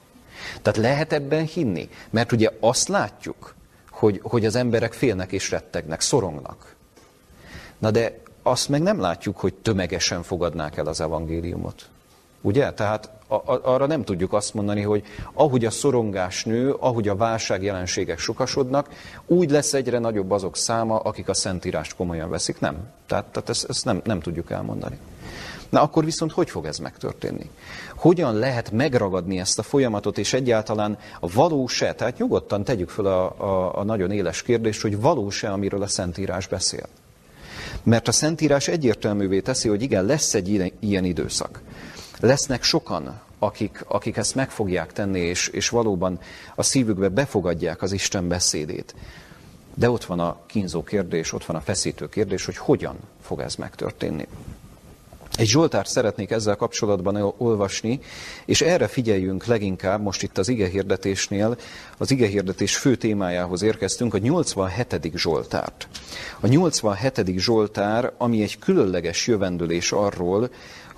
Tehát 0.62 0.80
lehet 0.80 1.14
ebben 1.14 1.46
hinni? 1.46 1.90
Mert 2.10 2.32
ugye 2.32 2.50
azt 2.60 2.88
látjuk, 2.88 3.56
hogy, 3.90 4.20
hogy 4.24 4.46
az 4.46 4.56
emberek 4.56 4.94
félnek 4.94 5.32
és 5.32 5.52
rettegnek, 5.52 6.02
szorongnak. 6.02 6.76
Na 7.78 7.92
de 7.92 8.20
azt 8.44 8.70
meg 8.70 8.82
nem 8.82 9.00
látjuk, 9.00 9.38
hogy 9.38 9.54
tömegesen 9.54 10.24
fogadnák 10.24 10.78
el 10.78 10.86
az 10.86 11.02
evangéliumot. 11.02 11.90
Ugye? 12.42 12.72
Tehát 12.72 13.10
arra 13.46 13.86
nem 13.86 14.04
tudjuk 14.04 14.34
azt 14.34 14.54
mondani, 14.54 14.82
hogy 14.82 15.04
ahogy 15.34 15.66
a 15.66 15.70
szorongás 15.70 16.44
nő, 16.44 16.72
ahogy 16.72 17.08
a 17.08 17.16
válság 17.16 17.64
jelenségek 17.64 18.20
sokasodnak, 18.20 18.90
úgy 19.26 19.50
lesz 19.50 19.74
egyre 19.74 20.00
nagyobb 20.00 20.32
azok 20.32 20.58
száma, 20.58 21.00
akik 21.00 21.30
a 21.30 21.34
Szentírást 21.34 21.96
komolyan 21.96 22.30
veszik. 22.30 22.60
Nem. 22.60 22.76
Tehát, 23.06 23.26
tehát 23.26 23.50
ezt, 23.50 23.70
ezt 23.70 23.86
nem, 23.86 24.02
nem 24.04 24.20
tudjuk 24.20 24.52
elmondani. 24.52 25.00
Na 25.70 25.82
akkor 25.82 26.06
viszont 26.06 26.32
hogy 26.32 26.50
fog 26.50 26.66
ez 26.66 26.78
megtörténni? 26.78 27.50
Hogyan 27.96 28.36
lehet 28.36 28.72
megragadni 28.72 29.40
ezt 29.40 29.60
a 29.60 29.64
folyamatot, 29.64 30.18
és 30.18 30.34
egyáltalán 30.34 30.98
a 31.20 31.32
valós-e, 31.32 31.94
tehát 31.94 32.18
nyugodtan 32.18 32.64
tegyük 32.64 32.90
fel 32.90 33.06
a, 33.06 33.36
a, 33.38 33.80
a 33.80 33.84
nagyon 33.84 34.12
éles 34.12 34.42
kérdést, 34.42 34.82
hogy 34.82 35.02
valós-e, 35.02 35.52
amiről 35.52 35.82
a 35.82 35.88
Szentírás 35.88 36.48
beszél. 36.48 36.86
Mert 37.84 38.08
a 38.08 38.12
Szentírás 38.12 38.68
egyértelművé 38.68 39.40
teszi, 39.40 39.68
hogy 39.70 39.82
igen, 39.82 40.06
lesz 40.06 40.34
egy 40.34 40.74
ilyen 40.80 41.06
időszak. 41.06 41.62
Lesznek 42.20 42.64
sokan, 42.64 43.22
akik, 43.40 43.84
akik 43.88 44.18
ezt 44.18 44.36
meg 44.36 44.52
fogják 44.52 44.94
tenni, 44.94 45.20
és, 45.20 45.48
és 45.48 45.70
valóban 45.70 46.20
a 46.56 46.64
szívükbe 46.64 47.10
befogadják 47.10 47.82
az 47.82 47.92
Isten 47.92 48.28
beszédét. 48.28 48.96
De 49.74 49.90
ott 49.90 50.06
van 50.06 50.20
a 50.20 50.40
kínzó 50.46 50.84
kérdés, 50.84 51.34
ott 51.34 51.46
van 51.46 51.56
a 51.56 51.62
feszítő 51.62 52.10
kérdés, 52.10 52.46
hogy 52.46 52.58
hogyan 52.58 53.00
fog 53.22 53.40
ez 53.40 53.56
megtörténni. 53.56 54.28
Egy 55.36 55.48
Zsoltárt 55.48 55.90
szeretnék 55.90 56.32
ezzel 56.32 56.56
kapcsolatban 56.56 57.34
olvasni, 57.38 58.00
és 58.46 58.62
erre 58.62 58.88
figyeljünk 58.88 59.46
leginkább, 59.46 60.02
most 60.02 60.24
itt 60.24 60.38
az 60.38 60.48
igehirdetésnél, 60.48 61.58
az 61.98 62.12
igehirdetés 62.12 62.78
fő 62.78 62.96
témájához 62.96 63.62
érkeztünk, 63.62 64.14
a 64.14 64.18
87. 64.18 65.12
Zsoltárt. 65.16 65.88
A 66.40 66.48
87. 66.48 67.24
Zsoltár, 67.38 68.12
ami 68.18 68.42
egy 68.42 68.60
különleges 68.60 69.28
jövendőlés 69.28 69.92
arról, 69.92 70.50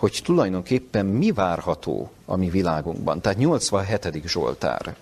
hogy 0.02 0.22
tulajdonképpen 0.24 1.06
mi 1.06 1.32
várható 1.32 2.12
a 2.26 2.36
mi 2.36 2.50
világunkban. 2.50 3.22
Tehát 3.22 3.38
87. 3.38 4.22
Zsoltár. 4.26 4.96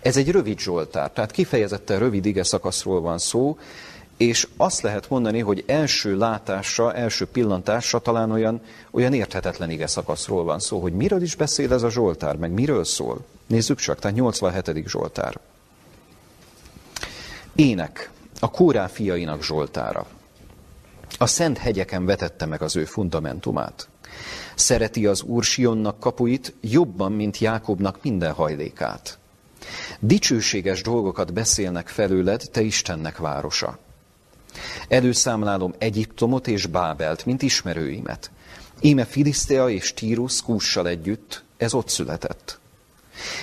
Ez 0.00 0.16
egy 0.16 0.30
rövid 0.30 0.58
Zsoltár, 0.58 1.10
tehát 1.10 1.30
kifejezetten 1.30 1.98
rövid 1.98 2.26
ige 2.26 2.42
szakaszról 2.42 3.00
van 3.00 3.18
szó, 3.18 3.58
és 4.16 4.48
azt 4.56 4.82
lehet 4.82 5.08
mondani, 5.08 5.40
hogy 5.40 5.64
első 5.66 6.16
látásra, 6.16 6.94
első 6.94 7.26
pillantásra 7.26 7.98
talán 7.98 8.30
olyan, 8.30 8.60
olyan 8.90 9.12
érthetetlen 9.12 9.70
ige 9.70 9.86
szakaszról 9.86 10.44
van 10.44 10.58
szó, 10.58 10.80
hogy 10.80 10.92
miről 10.92 11.22
is 11.22 11.34
beszél 11.34 11.72
ez 11.72 11.82
a 11.82 11.90
Zsoltár, 11.90 12.36
meg 12.36 12.50
miről 12.50 12.84
szól. 12.84 13.24
Nézzük 13.46 13.78
csak, 13.78 13.98
tehát 13.98 14.16
87. 14.16 14.82
Zsoltár. 14.86 15.38
Ének, 17.54 18.10
a 18.40 18.50
Kórá 18.50 18.86
fiainak 18.86 19.42
Zsoltára. 19.42 20.06
A 21.18 21.26
szent 21.26 21.58
hegyeken 21.58 22.04
vetette 22.04 22.46
meg 22.46 22.62
az 22.62 22.76
ő 22.76 22.84
fundamentumát. 22.84 23.88
Szereti 24.56 25.06
az 25.06 25.22
Úr 25.22 25.44
Sionnak 25.44 26.00
kapuit 26.00 26.54
jobban, 26.60 27.12
mint 27.12 27.38
Jákobnak 27.38 28.02
minden 28.02 28.32
hajlékát. 28.32 29.18
Dicsőséges 30.00 30.82
dolgokat 30.82 31.32
beszélnek 31.32 31.88
felőled, 31.88 32.42
te 32.52 32.60
Istennek 32.60 33.18
városa. 33.18 33.78
Előszámlálom 34.88 35.74
Egyiptomot 35.78 36.46
és 36.46 36.66
Bábelt, 36.66 37.24
mint 37.26 37.42
ismerőimet. 37.42 38.30
Íme 38.80 39.04
Filisztea 39.04 39.70
és 39.70 39.94
Tírus 39.94 40.42
Kússal 40.42 40.88
együtt, 40.88 41.44
ez 41.56 41.74
ott 41.74 41.88
született. 41.88 42.58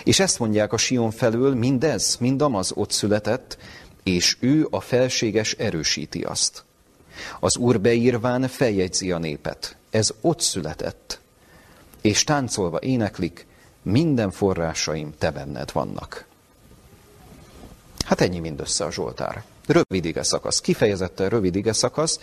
És 0.04 0.20
ezt 0.20 0.40
mondják 0.40 0.74
a 0.74 0.78
Sion 0.78 1.12
felől, 1.12 1.56
mindez, 1.56 2.18
mind 2.20 2.42
amaz 2.42 2.72
ott 2.76 2.92
született, 2.92 3.58
és 4.04 4.38
ő 4.40 4.68
a 4.70 4.80
felséges 4.80 5.54
erősíti 5.54 6.22
azt. 6.22 6.64
Az 7.40 7.58
Úr 7.58 7.82
beírván 7.82 8.48
feljegyzi 8.48 9.12
a 9.12 9.18
népet. 9.18 9.78
Ez 9.94 10.14
ott 10.22 10.40
született. 10.40 11.20
és 12.02 12.24
táncolva 12.24 12.80
éneklik, 12.80 13.48
minden 13.82 14.32
forrásaim 14.32 15.14
te 15.18 15.32
benned 15.32 15.72
vannak. 15.72 16.26
Hát 18.06 18.22
ennyi 18.22 18.40
mindössze 18.40 18.86
a 18.86 18.92
Zsoltár. 18.92 19.44
Rövid 19.68 20.06
ige 20.06 20.24
szakasz, 20.24 20.60
kifejezetten 20.62 21.30
rövid 21.30 21.56
ige 21.56 21.74
szakasz, 21.74 22.20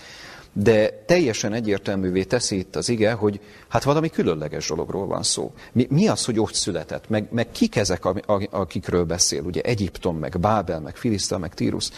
de 0.52 1.02
teljesen 1.06 1.52
egyértelművé 1.52 2.24
teszi 2.24 2.58
itt 2.58 2.76
az 2.76 2.88
ige, 2.88 3.12
hogy 3.12 3.40
hát 3.68 3.82
valami 3.82 4.08
különleges 4.08 4.68
dologról 4.68 5.06
van 5.06 5.22
szó. 5.22 5.52
Mi, 5.72 5.86
mi 5.90 6.08
az, 6.08 6.24
hogy 6.24 6.40
ott 6.40 6.54
született? 6.54 7.08
Meg, 7.08 7.28
meg 7.30 7.50
kik 7.50 7.76
ezek, 7.76 8.04
akikről 8.50 9.04
beszél? 9.04 9.42
Ugye 9.42 9.60
Egyiptom, 9.60 10.18
meg 10.18 10.40
Bábel, 10.40 10.80
meg 10.80 10.96
Filiszta, 10.96 11.38
meg 11.38 11.54
Tírus. 11.54 11.90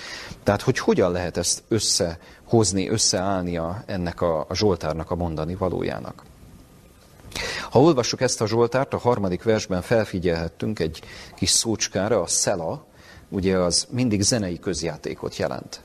Tehát, 0.42 0.62
hogy 0.62 0.78
hogyan 0.78 1.12
lehet 1.12 1.36
ezt 1.36 1.62
összehozni, 1.68 2.88
összeállnia 2.88 3.82
ennek 3.86 4.20
a, 4.20 4.46
a 4.48 4.54
Zsoltárnak 4.54 5.10
a 5.10 5.14
mondani 5.14 5.54
valójának? 5.54 6.22
Ha 7.70 7.80
olvassuk 7.80 8.20
ezt 8.20 8.40
a 8.40 8.46
Zsoltárt, 8.46 8.94
a 8.94 8.98
harmadik 8.98 9.42
versben 9.42 9.82
felfigyelhettünk 9.82 10.78
egy 10.78 11.02
kis 11.36 11.50
szócskára, 11.50 12.20
a 12.20 12.26
szela, 12.26 12.86
ugye 13.28 13.56
az 13.56 13.86
mindig 13.90 14.22
zenei 14.22 14.58
közjátékot 14.58 15.36
jelent. 15.36 15.82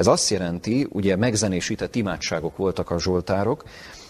Ez 0.00 0.06
azt 0.06 0.30
jelenti, 0.30 0.86
ugye 0.90 1.16
megzenésített 1.16 1.94
imádságok 1.94 2.56
voltak 2.56 2.90
a 2.90 3.00
zsoltárok, 3.00 3.64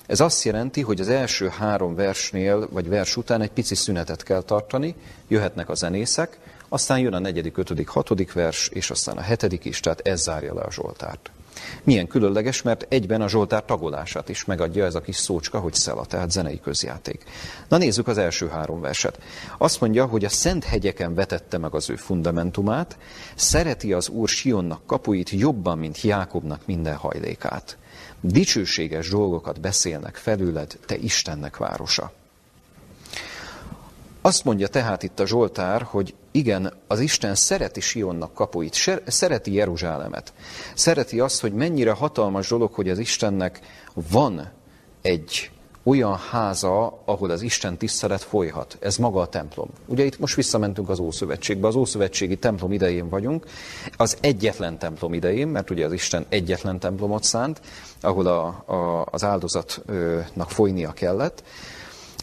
ez 0.07 0.21
azt 0.21 0.45
jelenti, 0.45 0.81
hogy 0.81 1.01
az 1.01 1.09
első 1.09 1.49
három 1.49 1.95
versnél, 1.95 2.69
vagy 2.71 2.89
vers 2.89 3.17
után 3.17 3.41
egy 3.41 3.51
pici 3.51 3.75
szünetet 3.75 4.23
kell 4.23 4.43
tartani, 4.43 4.95
jöhetnek 5.29 5.69
a 5.69 5.75
zenészek, 5.75 6.39
aztán 6.69 6.99
jön 6.99 7.13
a 7.13 7.19
negyedik, 7.19 7.57
ötödik, 7.57 7.89
hatodik 7.89 8.33
vers, 8.33 8.69
és 8.69 8.91
aztán 8.91 9.17
a 9.17 9.21
hetedik 9.21 9.65
is, 9.65 9.81
tehát 9.81 10.01
ez 10.07 10.23
zárja 10.23 10.55
le 10.55 10.61
a 10.61 10.73
Zsoltárt. 10.73 11.31
Milyen 11.83 12.07
különleges, 12.07 12.63
mert 12.63 12.87
egyben 12.89 13.21
a 13.21 13.29
Zsoltár 13.29 13.65
tagolását 13.65 14.29
is 14.29 14.45
megadja 14.45 14.85
ez 14.85 14.95
a 14.95 15.01
kis 15.01 15.17
szócska, 15.17 15.59
hogy 15.59 15.75
szela, 15.75 16.05
tehát 16.05 16.31
zenei 16.31 16.61
közjáték. 16.61 17.25
Na 17.69 17.77
nézzük 17.77 18.09
az 18.09 18.19
első 18.19 18.49
három 18.49 18.81
verset. 18.81 19.19
Azt 19.59 19.81
mondja, 19.81 20.07
hogy 20.07 20.25
a 20.25 20.29
szent 20.29 20.65
hegyeken 20.65 21.15
vetette 21.15 21.59
meg 21.59 21.75
az 21.75 21.91
ő 21.91 21.97
fundamentumát, 21.97 22.99
szereti 23.35 23.93
az 23.93 24.09
Úr 24.09 24.29
Sionnak 24.29 24.87
kapuit 24.87 25.31
jobban, 25.31 25.79
mint 25.79 26.01
Jákobnak 26.01 26.67
minden 26.67 26.97
hajlékát. 26.97 27.79
Dicsőséges 28.21 29.09
dolgokat 29.09 29.61
beszélnek 29.61 30.17
felüled, 30.17 30.79
te 30.87 30.97
Istennek 30.97 31.57
városa. 31.57 32.13
Azt 34.23 34.45
mondja 34.45 34.69
tehát 34.69 35.03
itt 35.03 35.21
a 35.21 35.27
Zsoltár, 35.27 35.83
hogy 35.83 36.15
igen, 36.31 36.73
az 36.87 37.01
Isten 37.01 37.35
szereti 37.35 37.81
Sionnak 37.81 38.35
kapuit, 38.35 39.03
szereti 39.07 39.53
Jeruzsálemet. 39.53 40.33
Szereti 40.75 41.21
azt, 41.21 41.41
hogy 41.41 41.53
mennyire 41.53 41.93
hatalmas 41.93 42.49
dolog, 42.49 42.73
hogy 42.73 42.89
az 42.89 42.99
Istennek 42.99 43.61
van 44.11 44.51
egy 45.03 45.51
olyan 45.83 46.17
háza, 46.17 47.03
ahol 47.05 47.31
az 47.31 47.43
Isten 47.43 47.77
tisztelet 47.77 48.23
folyhat. 48.23 48.77
Ez 48.81 48.97
maga 48.97 49.21
a 49.21 49.27
templom. 49.27 49.69
Ugye 49.87 50.05
itt 50.05 50.19
most 50.19 50.35
visszamentünk 50.35 50.89
az 50.89 50.99
Ószövetségbe, 50.99 51.67
az 51.67 51.75
Ószövetségi 51.75 52.37
templom 52.37 52.73
idején 52.73 53.09
vagyunk, 53.09 53.47
az 53.97 54.17
egyetlen 54.21 54.79
templom 54.79 55.15
idején, 55.15 55.49
mert 55.49 55.71
ugye 55.71 55.85
az 55.85 55.93
Isten 55.93 56.27
egyetlen 56.29 56.79
templomot 56.79 57.23
szánt, 57.23 57.61
ahol 58.01 58.27
a, 58.27 58.47
a, 58.73 59.07
az 59.11 59.25
áldozatnak 59.25 60.51
folynia 60.51 60.93
kellett. 60.93 61.43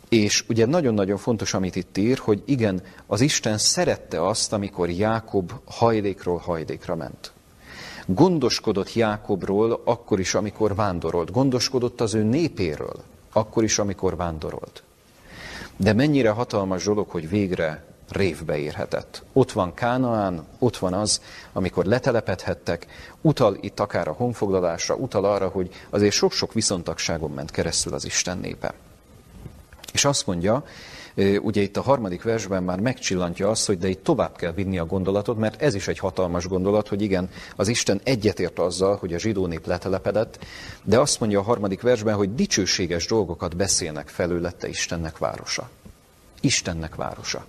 És 0.10 0.44
ugye 0.50 0.66
nagyon-nagyon 0.66 1.18
fontos, 1.18 1.54
amit 1.54 1.76
itt 1.76 1.98
ír, 1.98 2.18
hogy 2.18 2.42
igen, 2.46 2.82
az 3.06 3.22
Isten 3.22 3.58
szerette 3.58 4.28
azt, 4.28 4.54
amikor 4.54 4.90
Jákob 4.90 5.52
hajlékról 5.66 6.38
hajlékra 6.38 6.96
ment. 6.96 7.32
Gondoskodott 8.06 8.94
Jákobról 8.94 9.82
akkor 9.86 10.20
is, 10.20 10.34
amikor 10.34 10.76
vándorolt. 10.76 11.32
Gondoskodott 11.32 12.02
az 12.02 12.14
ő 12.14 12.24
népéről 12.24 13.04
akkor 13.34 13.64
is, 13.64 13.80
amikor 13.80 14.16
vándorolt. 14.16 14.84
De 15.76 15.94
mennyire 15.94 16.30
hatalmas 16.30 16.84
dolog, 16.84 17.10
hogy 17.10 17.30
végre 17.30 17.86
révbe 18.10 18.58
érhetett. 18.58 19.24
Ott 19.34 19.52
van 19.52 19.74
Kánaán, 19.74 20.46
ott 20.60 20.78
van 20.78 20.94
az, 20.94 21.22
amikor 21.54 21.86
letelepedhettek, 21.86 22.88
utal 23.22 23.58
itt 23.62 23.80
akár 23.80 24.08
a 24.08 24.12
honfoglalásra, 24.12 24.96
utal 24.96 25.26
arra, 25.26 25.48
hogy 25.48 25.70
azért 25.90 26.14
sok-sok 26.14 26.54
viszontagságon 26.54 27.32
ment 27.32 27.52
keresztül 27.52 27.94
az 27.94 28.06
Isten 28.06 28.38
népe. 28.38 28.74
És 29.98 30.06
azt 30.06 30.28
mondja, 30.28 30.64
ugye 31.42 31.62
itt 31.62 31.78
a 31.78 31.82
harmadik 31.82 32.24
versben 32.24 32.64
már 32.64 32.80
megcsillantja 32.80 33.50
azt, 33.50 33.66
hogy 33.66 33.78
de 33.78 33.88
itt 33.88 34.04
tovább 34.04 34.36
kell 34.36 34.52
vinni 34.52 34.78
a 34.78 34.86
gondolatot, 34.86 35.38
mert 35.38 35.62
ez 35.62 35.76
is 35.76 35.88
egy 35.88 36.00
hatalmas 36.00 36.48
gondolat, 36.48 36.88
hogy 36.88 37.02
igen, 37.02 37.30
az 37.56 37.68
Isten 37.68 38.02
egyetért 38.04 38.60
azzal, 38.60 38.96
hogy 38.96 39.14
a 39.14 39.20
zsidó 39.20 39.46
nép 39.46 39.66
letelepedett, 39.66 40.46
de 40.84 41.00
azt 41.00 41.20
mondja 41.20 41.40
a 41.40 41.44
harmadik 41.44 41.82
versben, 41.82 42.16
hogy 42.16 42.36
dicsőséges 42.36 43.08
dolgokat 43.08 43.56
beszélnek 43.56 44.08
felőlette 44.08 44.68
Istennek 44.68 45.18
városa. 45.18 45.70
Istennek 46.42 46.96
városa. 46.96 47.46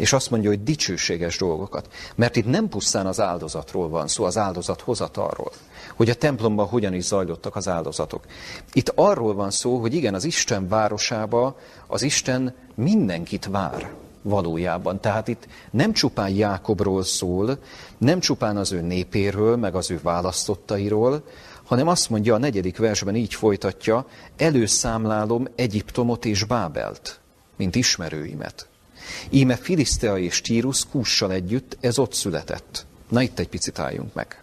És 0.00 0.12
azt 0.12 0.30
mondja, 0.30 0.48
hogy 0.48 0.62
dicsőséges 0.62 1.38
dolgokat. 1.38 1.88
Mert 2.14 2.36
itt 2.36 2.46
nem 2.46 2.68
pusztán 2.68 3.06
az 3.06 3.20
áldozatról 3.20 3.88
van 3.88 4.08
szó, 4.08 4.24
az 4.24 4.38
áldozat 4.38 4.80
hozatalról 4.80 5.50
hogy 5.96 6.10
a 6.10 6.14
templomban 6.14 6.66
hogyan 6.66 6.94
is 6.94 7.04
zajlottak 7.04 7.56
az 7.56 7.68
áldozatok. 7.68 8.24
Itt 8.72 8.92
arról 8.94 9.34
van 9.34 9.50
szó, 9.50 9.78
hogy 9.78 9.94
igen, 9.94 10.14
az 10.14 10.24
Isten 10.24 10.68
városába 10.68 11.56
az 11.86 12.02
Isten 12.02 12.54
mindenkit 12.74 13.46
vár 13.46 13.92
valójában. 14.22 15.00
Tehát 15.00 15.28
itt 15.28 15.46
nem 15.70 15.92
csupán 15.92 16.28
Jákobról 16.28 17.02
szól, 17.02 17.58
nem 17.98 18.20
csupán 18.20 18.56
az 18.56 18.72
ő 18.72 18.80
népéről, 18.80 19.56
meg 19.56 19.74
az 19.74 19.90
ő 19.90 20.00
választottairól, 20.02 21.24
hanem 21.64 21.88
azt 21.88 22.10
mondja 22.10 22.34
a 22.34 22.38
negyedik 22.38 22.78
versben, 22.78 23.16
így 23.16 23.34
folytatja, 23.34 24.06
előszámlálom 24.36 25.48
Egyiptomot 25.54 26.24
és 26.24 26.44
Bábelt, 26.44 27.20
mint 27.56 27.74
ismerőimet. 27.74 28.69
Íme 29.30 29.56
Filisztea 29.56 30.18
és 30.18 30.40
Tírus 30.40 30.86
Kússal 30.88 31.32
együtt, 31.32 31.76
ez 31.80 31.98
ott 31.98 32.12
született. 32.12 32.86
Na 33.08 33.22
itt 33.22 33.38
egy 33.38 33.48
picit 33.48 33.78
álljunk 33.78 34.14
meg. 34.14 34.42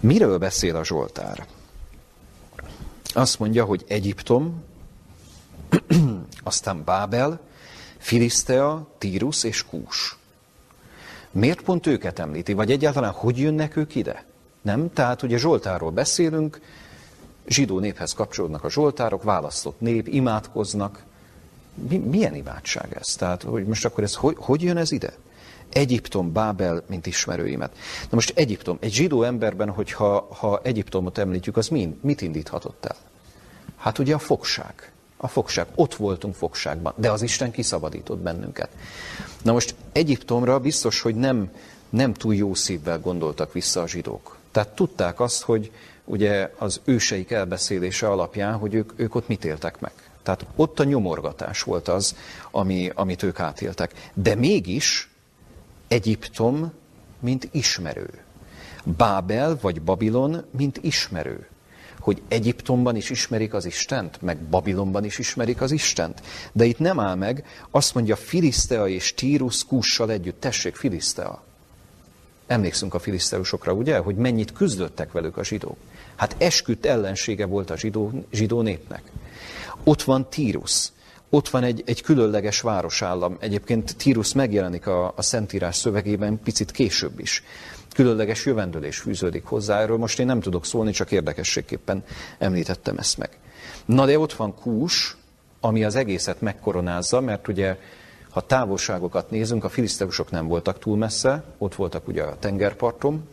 Miről 0.00 0.38
beszél 0.38 0.76
a 0.76 0.84
Zsoltár? 0.84 1.46
Azt 3.14 3.38
mondja, 3.38 3.64
hogy 3.64 3.84
Egyiptom, 3.88 4.64
aztán 6.42 6.84
Bábel, 6.84 7.40
Filisztea, 7.98 8.88
Tírus 8.98 9.44
és 9.44 9.64
Kús. 9.64 10.16
Miért 11.30 11.62
pont 11.62 11.86
őket 11.86 12.18
említi? 12.18 12.52
Vagy 12.52 12.70
egyáltalán 12.70 13.12
hogy 13.12 13.38
jönnek 13.38 13.76
ők 13.76 13.94
ide? 13.94 14.24
Nem? 14.62 14.92
Tehát 14.92 15.22
ugye 15.22 15.38
Zsoltáról 15.38 15.90
beszélünk, 15.90 16.60
zsidó 17.46 17.78
néphez 17.78 18.12
kapcsolódnak 18.12 18.64
a 18.64 18.70
Zsoltárok, 18.70 19.22
választott 19.22 19.80
nép, 19.80 20.08
imádkoznak. 20.08 21.04
Mi, 21.88 21.96
milyen 21.96 22.34
imádság 22.34 22.96
ez? 23.00 23.14
Tehát, 23.14 23.42
hogy 23.42 23.66
most 23.66 23.84
akkor 23.84 24.04
ez 24.04 24.14
hogy, 24.14 24.36
hogy 24.38 24.62
jön 24.62 24.76
ez 24.76 24.92
ide? 24.92 25.12
Egyiptom, 25.72 26.32
Bábel, 26.32 26.82
mint 26.86 27.06
ismerőimet. 27.06 27.72
Na 28.02 28.08
most 28.10 28.32
Egyiptom, 28.34 28.76
egy 28.80 28.92
zsidó 28.92 29.22
emberben, 29.22 29.70
hogyha 29.70 30.28
ha 30.30 30.60
Egyiptomot 30.62 31.18
említjük, 31.18 31.56
az 31.56 31.68
mind, 31.68 31.94
mit 32.00 32.20
indíthatott 32.20 32.84
el? 32.84 32.96
Hát 33.76 33.98
ugye 33.98 34.14
a 34.14 34.18
fogság. 34.18 34.92
A 35.16 35.28
fogság. 35.28 35.66
Ott 35.74 35.94
voltunk 35.94 36.34
fogságban, 36.34 36.92
de 36.96 37.10
az 37.10 37.22
Isten 37.22 37.50
kiszabadított 37.50 38.18
bennünket. 38.18 38.68
Na 39.42 39.52
most 39.52 39.74
Egyiptomra 39.92 40.60
biztos, 40.60 41.00
hogy 41.00 41.14
nem, 41.14 41.50
nem 41.90 42.12
túl 42.12 42.34
jó 42.34 42.54
szívvel 42.54 43.00
gondoltak 43.00 43.52
vissza 43.52 43.80
a 43.80 43.88
zsidók. 43.88 44.36
Tehát 44.50 44.68
tudták 44.68 45.20
azt, 45.20 45.42
hogy 45.42 45.70
ugye 46.04 46.50
az 46.58 46.80
őseik 46.84 47.30
elbeszélése 47.30 48.08
alapján, 48.08 48.56
hogy 48.56 48.74
ők, 48.74 48.92
ők 48.96 49.14
ott 49.14 49.28
mit 49.28 49.44
éltek 49.44 49.80
meg. 49.80 49.92
Tehát 50.22 50.46
ott 50.56 50.80
a 50.80 50.84
nyomorgatás 50.84 51.62
volt 51.62 51.88
az, 51.88 52.16
ami, 52.50 52.90
amit 52.94 53.22
ők 53.22 53.40
átéltek. 53.40 54.10
De 54.14 54.34
mégis 54.34 55.10
Egyiptom, 55.92 56.72
mint 57.20 57.48
ismerő. 57.50 58.10
Bábel 58.84 59.58
vagy 59.60 59.82
Babilon, 59.82 60.44
mint 60.50 60.78
ismerő. 60.82 61.46
Hogy 61.98 62.22
Egyiptomban 62.28 62.96
is 62.96 63.10
ismerik 63.10 63.54
az 63.54 63.64
Istent, 63.64 64.22
meg 64.22 64.38
Babilonban 64.38 65.04
is 65.04 65.18
ismerik 65.18 65.60
az 65.60 65.70
Istent. 65.70 66.22
De 66.52 66.64
itt 66.64 66.78
nem 66.78 67.00
áll 67.00 67.14
meg, 67.14 67.44
azt 67.70 67.94
mondja 67.94 68.16
Filisztea 68.16 68.88
és 68.88 69.14
Tírus 69.14 69.64
Kussal 69.64 70.10
együtt. 70.10 70.40
Tessék, 70.40 70.74
Filisztea. 70.74 71.42
Emlékszünk 72.46 72.94
a 72.94 72.98
filiszteusokra, 72.98 73.72
ugye, 73.72 73.98
hogy 73.98 74.16
mennyit 74.16 74.52
küzdöttek 74.52 75.12
velük 75.12 75.36
a 75.36 75.44
zsidók. 75.44 75.76
Hát 76.16 76.34
esküdt 76.38 76.86
ellensége 76.86 77.46
volt 77.46 77.70
a 77.70 77.76
zsidó, 77.76 78.24
zsidó 78.30 78.60
népnek. 78.62 79.02
Ott 79.84 80.02
van 80.02 80.28
Tírus 80.28 80.92
ott 81.34 81.48
van 81.48 81.62
egy, 81.62 81.82
egy 81.86 82.02
különleges 82.02 82.60
városállam. 82.60 83.36
Egyébként 83.40 83.96
Tírus 83.96 84.32
megjelenik 84.32 84.86
a, 84.86 85.12
a 85.16 85.22
Szentírás 85.22 85.76
szövegében 85.76 86.40
picit 86.44 86.70
később 86.70 87.20
is. 87.20 87.42
Különleges 87.94 88.46
jövendőlés 88.46 88.98
fűződik 88.98 89.44
hozzá, 89.44 89.80
erről 89.80 89.96
most 89.96 90.18
én 90.18 90.26
nem 90.26 90.40
tudok 90.40 90.64
szólni, 90.64 90.90
csak 90.90 91.10
érdekességképpen 91.10 92.04
említettem 92.38 92.98
ezt 92.98 93.18
meg. 93.18 93.30
Na 93.84 94.06
de 94.06 94.18
ott 94.18 94.32
van 94.32 94.54
Kús, 94.54 95.16
ami 95.60 95.84
az 95.84 95.94
egészet 95.96 96.40
megkoronázza, 96.40 97.20
mert 97.20 97.48
ugye 97.48 97.78
ha 98.30 98.40
távolságokat 98.40 99.30
nézünk, 99.30 99.64
a 99.64 99.68
filiszteusok 99.68 100.30
nem 100.30 100.46
voltak 100.46 100.78
túl 100.78 100.96
messze, 100.96 101.44
ott 101.58 101.74
voltak 101.74 102.08
ugye 102.08 102.22
a 102.22 102.38
tengerparton, 102.38 103.28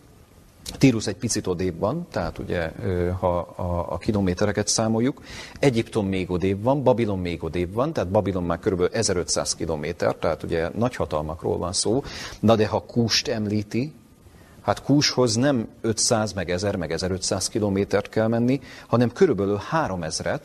Tírus 0.78 1.08
egy 1.08 1.16
picit 1.16 1.48
odébb 1.48 1.80
van, 1.80 2.08
tehát 2.12 2.38
ugye, 2.38 2.72
ha 3.20 3.38
a, 3.38 3.94
a 3.94 3.98
kilométereket 3.98 4.68
számoljuk. 4.68 5.22
Egyiptom 5.60 6.08
még 6.08 6.32
odébb 6.32 6.64
van, 6.64 6.84
Babilon 6.84 7.20
még 7.20 7.44
odébb 7.44 7.74
van, 7.74 7.94
tehát 7.94 8.10
Babilon 8.10 8.44
már 8.44 8.60
kb. 8.60 8.90
1500 8.92 9.56
kilométer, 9.56 10.16
tehát 10.16 10.44
ugye 10.44 10.70
nagy 10.76 10.96
hatalmakról 10.96 11.58
van 11.58 11.74
szó. 11.74 12.04
Na 12.40 12.56
de 12.56 12.68
ha 12.68 12.80
Kúst 12.86 13.28
említi, 13.28 13.94
hát 14.62 14.84
Kúshoz 14.84 15.36
nem 15.36 15.68
500, 15.82 16.34
meg 16.34 16.50
1000, 16.50 16.76
meg 16.76 16.92
1500 16.92 17.48
kilométert 17.48 18.10
kell 18.10 18.28
menni, 18.28 18.60
hanem 18.88 19.12
körülbelül 19.12 19.60
3000-et, 19.72 20.42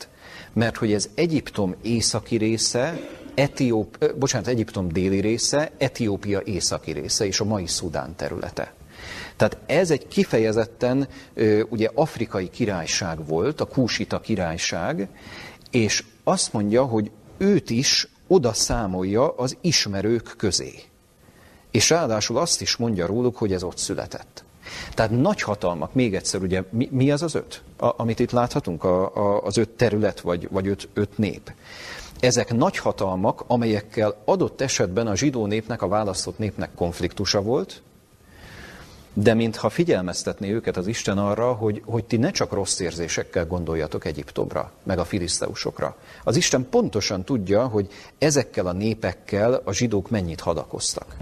mert 0.53 0.77
hogy 0.77 0.93
ez 0.93 1.09
Egyiptom 1.15 1.75
északi 1.81 2.35
része, 2.37 2.99
Etióp, 3.35 4.13
bocsánat, 4.19 4.47
Egyiptom 4.47 4.87
déli 4.87 5.19
része, 5.19 5.71
Etiópia 5.77 6.41
északi 6.41 6.91
része 6.91 7.25
és 7.25 7.39
a 7.39 7.43
mai 7.43 7.67
Szudán 7.67 8.15
területe. 8.15 8.73
Tehát 9.35 9.57
ez 9.65 9.91
egy 9.91 10.07
kifejezetten 10.07 11.07
ugye 11.69 11.89
afrikai 11.93 12.49
királyság 12.49 13.27
volt, 13.27 13.61
a 13.61 13.65
Kúsita 13.65 14.19
királyság, 14.19 15.07
és 15.71 16.03
azt 16.23 16.53
mondja, 16.53 16.83
hogy 16.83 17.11
őt 17.37 17.69
is 17.69 18.07
oda 18.27 18.53
számolja 18.53 19.35
az 19.35 19.57
ismerők 19.61 20.33
közé. 20.37 20.73
És 21.71 21.89
ráadásul 21.89 22.37
azt 22.37 22.61
is 22.61 22.75
mondja 22.75 23.05
róluk, 23.05 23.37
hogy 23.37 23.53
ez 23.53 23.63
ott 23.63 23.77
született. 23.77 24.43
Tehát 24.93 25.11
nagy 25.11 25.41
hatalmak, 25.41 25.93
még 25.93 26.15
egyszer, 26.15 26.41
ugye 26.41 26.63
mi, 26.69 26.89
mi 26.91 27.11
az 27.11 27.21
az 27.21 27.35
öt, 27.35 27.61
a, 27.77 27.93
amit 27.97 28.19
itt 28.19 28.31
láthatunk, 28.31 28.83
a, 28.83 29.15
a, 29.15 29.43
az 29.43 29.57
öt 29.57 29.69
terület, 29.69 30.19
vagy, 30.21 30.47
vagy 30.51 30.67
öt, 30.67 30.89
öt 30.93 31.17
nép. 31.17 31.53
Ezek 32.19 32.53
nagy 32.53 32.77
hatalmak, 32.77 33.43
amelyekkel 33.47 34.21
adott 34.25 34.61
esetben 34.61 35.07
a 35.07 35.15
zsidó 35.15 35.45
népnek, 35.45 35.81
a 35.81 35.87
választott 35.87 36.37
népnek 36.37 36.69
konfliktusa 36.75 37.41
volt, 37.41 37.81
de 39.17 39.33
mintha 39.33 39.69
figyelmeztetné 39.69 40.51
őket 40.51 40.77
az 40.77 40.87
Isten 40.87 41.17
arra, 41.17 41.53
hogy, 41.53 41.81
hogy 41.85 42.05
ti 42.05 42.17
ne 42.17 42.31
csak 42.31 42.51
rossz 42.51 42.79
érzésekkel 42.79 43.45
gondoljatok 43.45 44.05
Egyiptomra, 44.05 44.71
meg 44.83 44.99
a 44.99 45.05
filiszteusokra. 45.05 45.97
Az 46.23 46.35
Isten 46.35 46.67
pontosan 46.69 47.23
tudja, 47.23 47.67
hogy 47.67 47.87
ezekkel 48.17 48.67
a 48.67 48.71
népekkel 48.71 49.61
a 49.63 49.73
zsidók 49.73 50.09
mennyit 50.09 50.39
hadakoztak. 50.39 51.15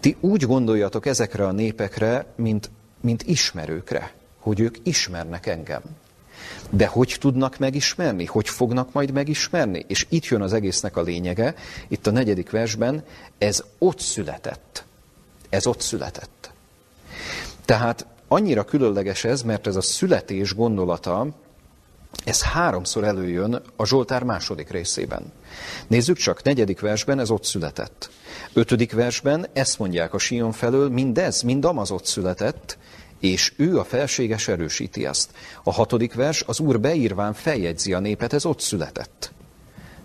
Ti 0.00 0.16
úgy 0.20 0.46
gondoljatok 0.46 1.06
ezekre 1.06 1.46
a 1.46 1.52
népekre, 1.52 2.26
mint, 2.36 2.70
mint 3.00 3.22
ismerőkre, 3.22 4.12
hogy 4.38 4.60
ők 4.60 4.76
ismernek 4.82 5.46
engem. 5.46 5.82
De 6.70 6.86
hogy 6.86 7.16
tudnak 7.20 7.58
megismerni? 7.58 8.24
Hogy 8.24 8.48
fognak 8.48 8.92
majd 8.92 9.10
megismerni? 9.10 9.84
És 9.88 10.06
itt 10.08 10.24
jön 10.24 10.42
az 10.42 10.52
egésznek 10.52 10.96
a 10.96 11.02
lényege, 11.02 11.54
itt 11.88 12.06
a 12.06 12.10
negyedik 12.10 12.50
versben, 12.50 13.04
ez 13.38 13.64
ott 13.78 13.98
született. 13.98 14.84
Ez 15.48 15.66
ott 15.66 15.80
született. 15.80 16.41
Tehát 17.64 18.06
annyira 18.28 18.64
különleges 18.64 19.24
ez, 19.24 19.42
mert 19.42 19.66
ez 19.66 19.76
a 19.76 19.80
születés 19.80 20.54
gondolata, 20.54 21.26
ez 22.24 22.42
háromszor 22.42 23.04
előjön 23.04 23.62
a 23.76 23.86
Zsoltár 23.86 24.22
második 24.22 24.70
részében. 24.70 25.32
Nézzük 25.86 26.16
csak, 26.16 26.42
negyedik 26.42 26.80
versben 26.80 27.18
ez 27.18 27.30
ott 27.30 27.44
született. 27.44 28.10
Ötödik 28.52 28.92
versben 28.92 29.46
ezt 29.52 29.78
mondják 29.78 30.14
a 30.14 30.18
Sion 30.18 30.52
felől, 30.52 30.88
mindez, 30.88 31.42
mind 31.42 31.64
amaz 31.64 31.90
ott 31.90 32.04
született, 32.04 32.78
és 33.20 33.52
ő 33.56 33.78
a 33.78 33.84
felséges 33.84 34.48
erősíti 34.48 35.06
ezt. 35.06 35.30
A 35.62 35.72
hatodik 35.72 36.14
vers, 36.14 36.42
az 36.46 36.60
Úr 36.60 36.80
beírván 36.80 37.32
feljegyzi 37.32 37.92
a 37.92 37.98
népet, 37.98 38.32
ez 38.32 38.44
ott 38.44 38.60
született. 38.60 39.32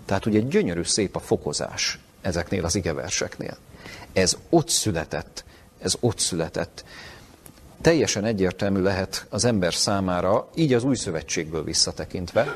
Tehát 0.06 0.26
ugye 0.26 0.40
gyönyörű 0.40 0.84
szép 0.84 1.16
a 1.16 1.20
fokozás 1.20 2.00
ezeknél 2.22 2.66
az 2.66 2.76
igeverseknél. 2.76 3.58
Ez 4.14 4.38
ott 4.50 4.70
született, 4.70 5.44
ez 5.80 5.96
ott 6.00 6.20
született 6.20 6.84
teljesen 7.82 8.26
egyértelmű 8.26 8.82
lehet 8.82 9.26
az 9.30 9.46
ember 9.46 9.74
számára, 9.74 10.50
így 10.56 10.74
az 10.74 10.84
új 10.84 10.96
szövetségből 10.96 11.64
visszatekintve, 11.64 12.56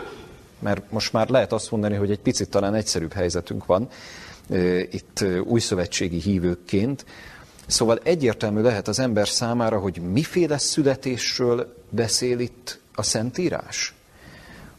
mert 0.59 0.91
most 0.91 1.13
már 1.13 1.29
lehet 1.29 1.53
azt 1.53 1.71
mondani, 1.71 1.95
hogy 1.95 2.11
egy 2.11 2.19
picit 2.19 2.49
talán 2.49 2.73
egyszerűbb 2.73 3.13
helyzetünk 3.13 3.65
van 3.65 3.89
itt 4.89 5.23
új 5.43 5.59
szövetségi 5.59 6.19
hívőkként. 6.19 7.05
Szóval 7.67 7.99
egyértelmű 8.03 8.61
lehet 8.61 8.87
az 8.87 8.99
ember 8.99 9.27
számára, 9.27 9.79
hogy 9.79 10.01
miféle 10.11 10.57
születésről 10.57 11.75
beszél 11.89 12.39
itt 12.39 12.79
a 12.93 13.03
Szentírás. 13.03 13.93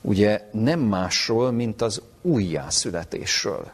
Ugye 0.00 0.48
nem 0.52 0.81
másról, 0.81 1.50
mint 1.50 1.83
az 1.83 2.02
újjászületésről. 2.22 3.70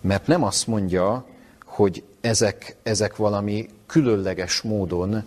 Mert 0.00 0.26
nem 0.26 0.42
azt 0.42 0.66
mondja, 0.66 1.26
hogy 1.74 2.02
ezek, 2.20 2.76
ezek 2.82 3.16
valami 3.16 3.68
különleges 3.86 4.60
módon 4.62 5.22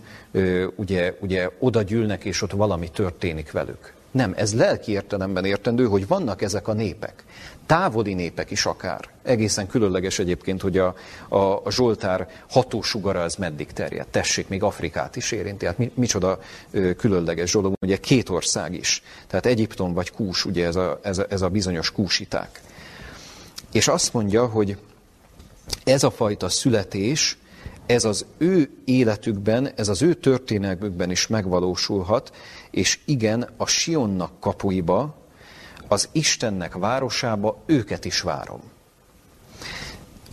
ugye, 0.76 1.14
ugye 1.20 1.50
oda 1.58 1.82
gyűlnek, 1.82 2.24
és 2.24 2.42
ott 2.42 2.52
valami 2.52 2.90
történik 2.90 3.52
velük. 3.52 3.92
Nem, 4.10 4.32
ez 4.36 4.54
lelki 4.54 4.92
értelemben 4.92 5.44
értendő, 5.44 5.86
hogy 5.86 6.06
vannak 6.06 6.42
ezek 6.42 6.68
a 6.68 6.72
népek. 6.72 7.24
Távoli 7.66 8.14
népek 8.14 8.50
is 8.50 8.66
akár. 8.66 9.08
Egészen 9.22 9.66
különleges 9.66 10.18
egyébként, 10.18 10.60
hogy 10.60 10.78
a, 10.78 10.94
a, 11.28 11.36
a 11.36 11.70
Zsoltár 11.70 12.28
hatósugara 12.50 13.22
az 13.22 13.34
meddig 13.34 13.72
terjed. 13.72 14.06
Tessék, 14.06 14.48
még 14.48 14.62
Afrikát 14.62 15.16
is 15.16 15.32
érinti. 15.32 15.66
Hát 15.66 15.78
mi, 15.78 15.90
micsoda 15.94 16.38
ö, 16.70 16.94
különleges 16.94 17.52
dolog, 17.52 17.74
ugye 17.80 17.96
két 17.96 18.28
ország 18.28 18.74
is. 18.74 19.02
Tehát 19.26 19.46
Egyiptom 19.46 19.92
vagy 19.92 20.10
Kús, 20.10 20.44
ugye 20.44 20.66
ez 20.66 20.76
a, 20.76 21.00
ez 21.02 21.18
a, 21.18 21.26
ez 21.28 21.42
a 21.42 21.48
bizonyos 21.48 21.92
kúsiták. 21.92 22.60
És 23.72 23.88
azt 23.88 24.12
mondja, 24.12 24.46
hogy 24.46 24.76
ez 25.84 26.02
a 26.02 26.10
fajta 26.10 26.48
születés, 26.48 27.38
ez 27.86 28.04
az 28.04 28.26
ő 28.38 28.70
életükben, 28.84 29.70
ez 29.76 29.88
az 29.88 30.02
ő 30.02 30.14
történelmükben 30.14 31.10
is 31.10 31.26
megvalósulhat, 31.26 32.32
és 32.70 32.98
igen, 33.04 33.48
a 33.56 33.66
Sionnak 33.66 34.40
kapuiba, 34.40 35.14
az 35.88 36.08
Istennek 36.12 36.74
városába 36.74 37.62
őket 37.66 38.04
is 38.04 38.20
várom. 38.20 38.60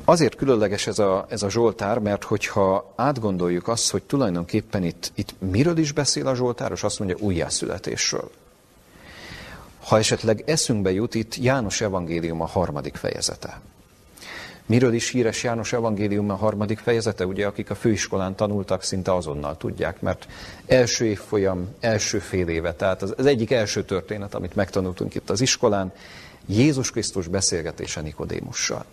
Azért 0.05 0.35
különleges 0.35 0.87
ez 0.87 0.99
a, 0.99 1.25
ez 1.29 1.43
a 1.43 1.49
Zsoltár, 1.49 1.99
mert 1.99 2.23
hogyha 2.23 2.93
átgondoljuk 2.95 3.67
azt, 3.67 3.91
hogy 3.91 4.03
tulajdonképpen 4.03 4.83
itt, 4.83 5.11
itt 5.15 5.33
miről 5.39 5.77
is 5.77 5.91
beszél 5.91 6.27
a 6.27 6.35
Zsoltáros, 6.35 6.83
azt 6.83 6.99
mondja 6.99 7.17
újjászületésről. 7.19 8.31
Ha 9.83 9.97
esetleg 9.97 10.43
eszünkbe 10.45 10.91
jut 10.91 11.15
itt 11.15 11.35
János 11.35 11.81
evangélium 11.81 12.41
a 12.41 12.45
harmadik 12.45 12.95
fejezete. 12.95 13.61
Miről 14.65 14.93
is 14.93 15.09
híres 15.09 15.43
János 15.43 15.73
evangélium 15.73 16.29
a 16.29 16.35
harmadik 16.35 16.79
fejezete? 16.79 17.25
Ugye, 17.25 17.45
akik 17.45 17.69
a 17.69 17.75
főiskolán 17.75 18.35
tanultak, 18.35 18.83
szinte 18.83 19.13
azonnal 19.13 19.57
tudják, 19.57 20.01
mert 20.01 20.27
első 20.65 21.05
évfolyam, 21.05 21.67
első 21.79 22.19
fél 22.19 22.47
éve, 22.47 22.73
tehát 22.73 23.01
az, 23.01 23.25
egyik 23.25 23.51
első 23.51 23.83
történet, 23.83 24.35
amit 24.35 24.55
megtanultunk 24.55 25.15
itt 25.15 25.29
az 25.29 25.41
iskolán, 25.41 25.91
Jézus 26.45 26.91
Krisztus 26.91 27.27
beszélgetése 27.27 28.01
Nikodémussal. 28.01 28.85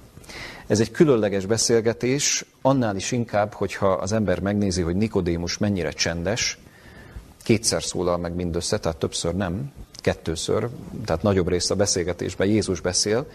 Ez 0.67 0.81
egy 0.81 0.91
különleges 0.91 1.47
beszélgetés, 1.47 2.45
annál 2.63 2.97
is 2.97 3.13
inkább, 3.13 3.53
hogyha 3.53 3.93
az 3.93 4.13
ember 4.13 4.41
megnézi, 4.41 4.83
hogy 4.83 4.97
Nikodémus 4.97 5.59
mennyire 5.59 5.91
csendes, 5.91 6.59
kétszer 7.43 7.83
szólal 7.83 8.17
meg 8.19 8.35
mindössze, 8.35 8.79
tehát 8.79 8.99
többször 8.99 9.35
nem, 9.35 9.73
kettőször, 9.95 10.69
tehát 11.05 11.23
nagyobb 11.23 11.49
részt 11.49 11.71
a 11.71 11.75
beszélgetésben 11.75 12.47
Jézus 12.47 12.81
beszél, 12.81 13.27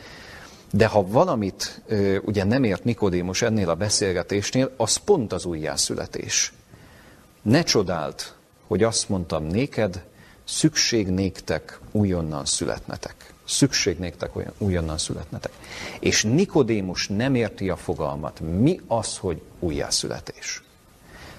de 0.71 0.88
ha 0.88 1.08
valamit 1.08 1.82
ugye 2.21 2.43
nem 2.43 2.63
ért 2.63 2.84
Nikodémus 2.84 3.41
ennél 3.41 3.69
a 3.69 3.75
beszélgetésnél, 3.75 4.73
az 4.77 4.95
pont 4.95 5.34
az 5.34 5.45
újjászületés. 5.45 6.53
Ne 7.41 7.63
csodált, 7.63 8.36
hogy 8.67 8.84
azt 8.84 9.10
mondtam 9.10 9.43
néked, 9.43 10.03
szükség 10.43 11.08
néktek 11.08 11.80
újonnan 11.91 12.45
születnetek. 12.45 13.34
Szükség 13.45 13.97
néktek 13.99 14.32
újonnan 14.58 14.97
születnetek. 14.97 15.51
És 15.99 16.23
Nikodémus 16.23 17.08
nem 17.08 17.36
érti 17.36 17.69
a 17.69 17.75
fogalmat. 17.75 18.39
Mi 18.39 18.82
az, 18.88 19.17
hogy 19.17 19.41
újjászületés? 19.60 20.63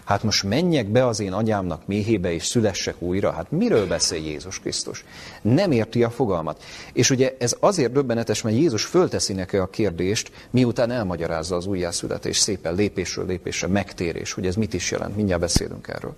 Hát 0.08 0.22
most 0.22 0.42
menjek 0.42 0.86
be 0.86 1.06
az 1.06 1.20
én 1.20 1.32
agyámnak 1.32 1.86
méhébe 1.86 2.32
és 2.32 2.46
szülessek 2.46 2.94
újra? 2.98 3.30
Hát 3.32 3.50
miről 3.50 3.86
beszél 3.86 4.24
Jézus 4.24 4.60
Krisztus? 4.60 5.04
Nem 5.42 5.72
érti 5.72 6.02
a 6.02 6.10
fogalmat. 6.10 6.62
És 6.92 7.10
ugye 7.10 7.36
ez 7.38 7.56
azért 7.60 7.92
döbbenetes, 7.92 8.42
mert 8.42 8.56
Jézus 8.56 8.84
fölteszi 8.84 9.32
neki 9.32 9.56
a 9.56 9.70
kérdést, 9.70 10.30
miután 10.50 10.90
elmagyarázza 10.90 11.56
az 11.56 11.66
újjászületés 11.66 12.36
szépen 12.36 12.74
lépésről 12.74 13.26
lépésre, 13.26 13.66
megtérés, 13.66 14.32
hogy 14.32 14.46
ez 14.46 14.54
mit 14.54 14.74
is 14.74 14.90
jelent, 14.90 15.16
mindjárt 15.16 15.40
beszélünk 15.40 15.88
erről. 15.88 16.16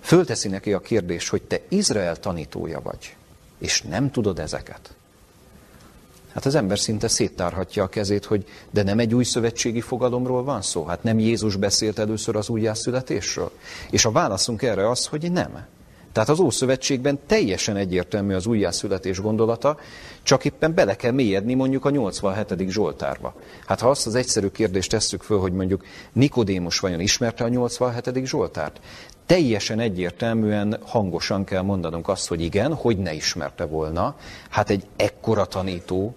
Fölteszi 0.00 0.48
neki 0.48 0.72
a 0.72 0.80
kérdést, 0.80 1.28
hogy 1.28 1.42
te 1.42 1.60
Izrael 1.68 2.16
tanítója 2.16 2.80
vagy, 2.80 3.16
és 3.58 3.82
nem 3.82 4.10
tudod 4.10 4.38
ezeket. 4.38 4.94
Hát 6.34 6.44
az 6.44 6.54
ember 6.54 6.78
szinte 6.78 7.08
széttárhatja 7.08 7.82
a 7.82 7.88
kezét, 7.88 8.24
hogy 8.24 8.44
de 8.70 8.82
nem 8.82 8.98
egy 8.98 9.14
új 9.14 9.24
szövetségi 9.24 9.80
fogalomról 9.80 10.44
van 10.44 10.62
szó? 10.62 10.84
Hát 10.84 11.02
nem 11.02 11.18
Jézus 11.18 11.56
beszélt 11.56 11.98
először 11.98 12.36
az 12.36 12.48
újjászületésről? 12.48 13.50
És 13.90 14.04
a 14.04 14.10
válaszunk 14.12 14.62
erre 14.62 14.90
az, 14.90 15.06
hogy 15.06 15.32
nem. 15.32 15.66
Tehát 16.12 16.28
az 16.28 16.40
Ószövetségben 16.40 17.18
teljesen 17.26 17.76
egyértelmű 17.76 18.34
az 18.34 18.46
újjászületés 18.46 19.20
gondolata, 19.20 19.76
csak 20.22 20.44
éppen 20.44 20.74
bele 20.74 20.96
kell 20.96 21.10
mélyedni 21.10 21.54
mondjuk 21.54 21.84
a 21.84 21.90
87. 21.90 22.68
Zsoltárba. 22.68 23.34
Hát 23.66 23.80
ha 23.80 23.90
azt 23.90 24.06
az 24.06 24.14
egyszerű 24.14 24.48
kérdést 24.48 24.90
tesszük 24.90 25.22
föl, 25.22 25.38
hogy 25.38 25.52
mondjuk 25.52 25.84
Nikodémus 26.12 26.78
vajon 26.78 27.00
ismerte 27.00 27.44
a 27.44 27.48
87. 27.48 28.26
Zsoltárt? 28.26 28.80
Teljesen 29.26 29.80
egyértelműen 29.80 30.78
hangosan 30.82 31.44
kell 31.44 31.62
mondanunk 31.62 32.08
azt, 32.08 32.28
hogy 32.28 32.40
igen, 32.40 32.74
hogy 32.74 32.98
ne 32.98 33.12
ismerte 33.12 33.64
volna. 33.64 34.16
Hát 34.50 34.70
egy 34.70 34.86
ekkora 34.96 35.44
tanító, 35.44 36.14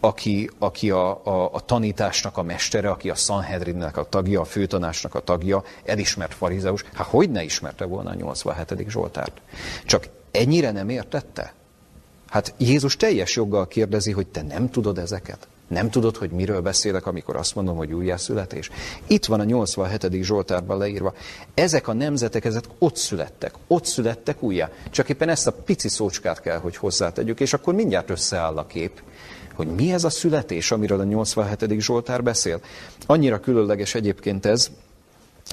aki, 0.00 0.50
aki 0.58 0.90
a, 0.90 1.26
a, 1.26 1.50
a 1.52 1.60
tanításnak 1.60 2.36
a 2.36 2.42
mestere, 2.42 2.90
aki 2.90 3.10
a 3.10 3.14
Sanhedrinnek 3.14 3.96
a 3.96 4.04
tagja, 4.04 4.40
a 4.40 4.44
főtanásnak 4.44 5.14
a 5.14 5.20
tagja, 5.20 5.62
elismert 5.84 6.34
farizeus, 6.34 6.84
hát 6.92 7.06
hogy 7.06 7.30
ne 7.30 7.42
ismerte 7.42 7.84
volna 7.84 8.10
a 8.10 8.14
87. 8.14 8.84
Zsoltárt? 8.88 9.40
Csak 9.84 10.08
ennyire 10.30 10.70
nem 10.70 10.88
értette? 10.88 11.52
Hát 12.28 12.54
Jézus 12.56 12.96
teljes 12.96 13.36
joggal 13.36 13.68
kérdezi, 13.68 14.12
hogy 14.12 14.26
te 14.26 14.42
nem 14.42 14.70
tudod 14.70 14.98
ezeket? 14.98 15.48
Nem 15.68 15.90
tudod, 15.90 16.16
hogy 16.16 16.30
miről 16.30 16.60
beszélek, 16.60 17.06
amikor 17.06 17.36
azt 17.36 17.54
mondom, 17.54 17.76
hogy 17.76 17.92
újjászületés? 17.92 18.70
Itt 19.06 19.24
van 19.24 19.40
a 19.40 19.44
87. 19.44 20.22
Zsoltárban 20.22 20.78
leírva. 20.78 21.14
Ezek 21.54 21.88
a 21.88 21.92
nemzetek, 21.92 22.44
ezek 22.44 22.64
ott 22.78 22.96
születtek. 22.96 23.54
Ott 23.66 23.84
születtek 23.84 24.42
újjá. 24.42 24.70
Csak 24.90 25.08
éppen 25.08 25.28
ezt 25.28 25.46
a 25.46 25.52
pici 25.52 25.88
szócskát 25.88 26.40
kell, 26.40 26.58
hogy 26.58 26.76
hozzátegyük, 26.76 27.40
és 27.40 27.52
akkor 27.52 27.74
mindjárt 27.74 28.10
összeáll 28.10 28.56
a 28.56 28.66
kép 28.66 29.02
hogy 29.58 29.74
mi 29.74 29.92
ez 29.92 30.04
a 30.04 30.10
születés, 30.10 30.70
amiről 30.70 31.00
a 31.00 31.04
87. 31.04 31.80
Zsoltár 31.80 32.22
beszél. 32.22 32.60
Annyira 33.06 33.40
különleges 33.40 33.94
egyébként 33.94 34.46
ez, 34.46 34.70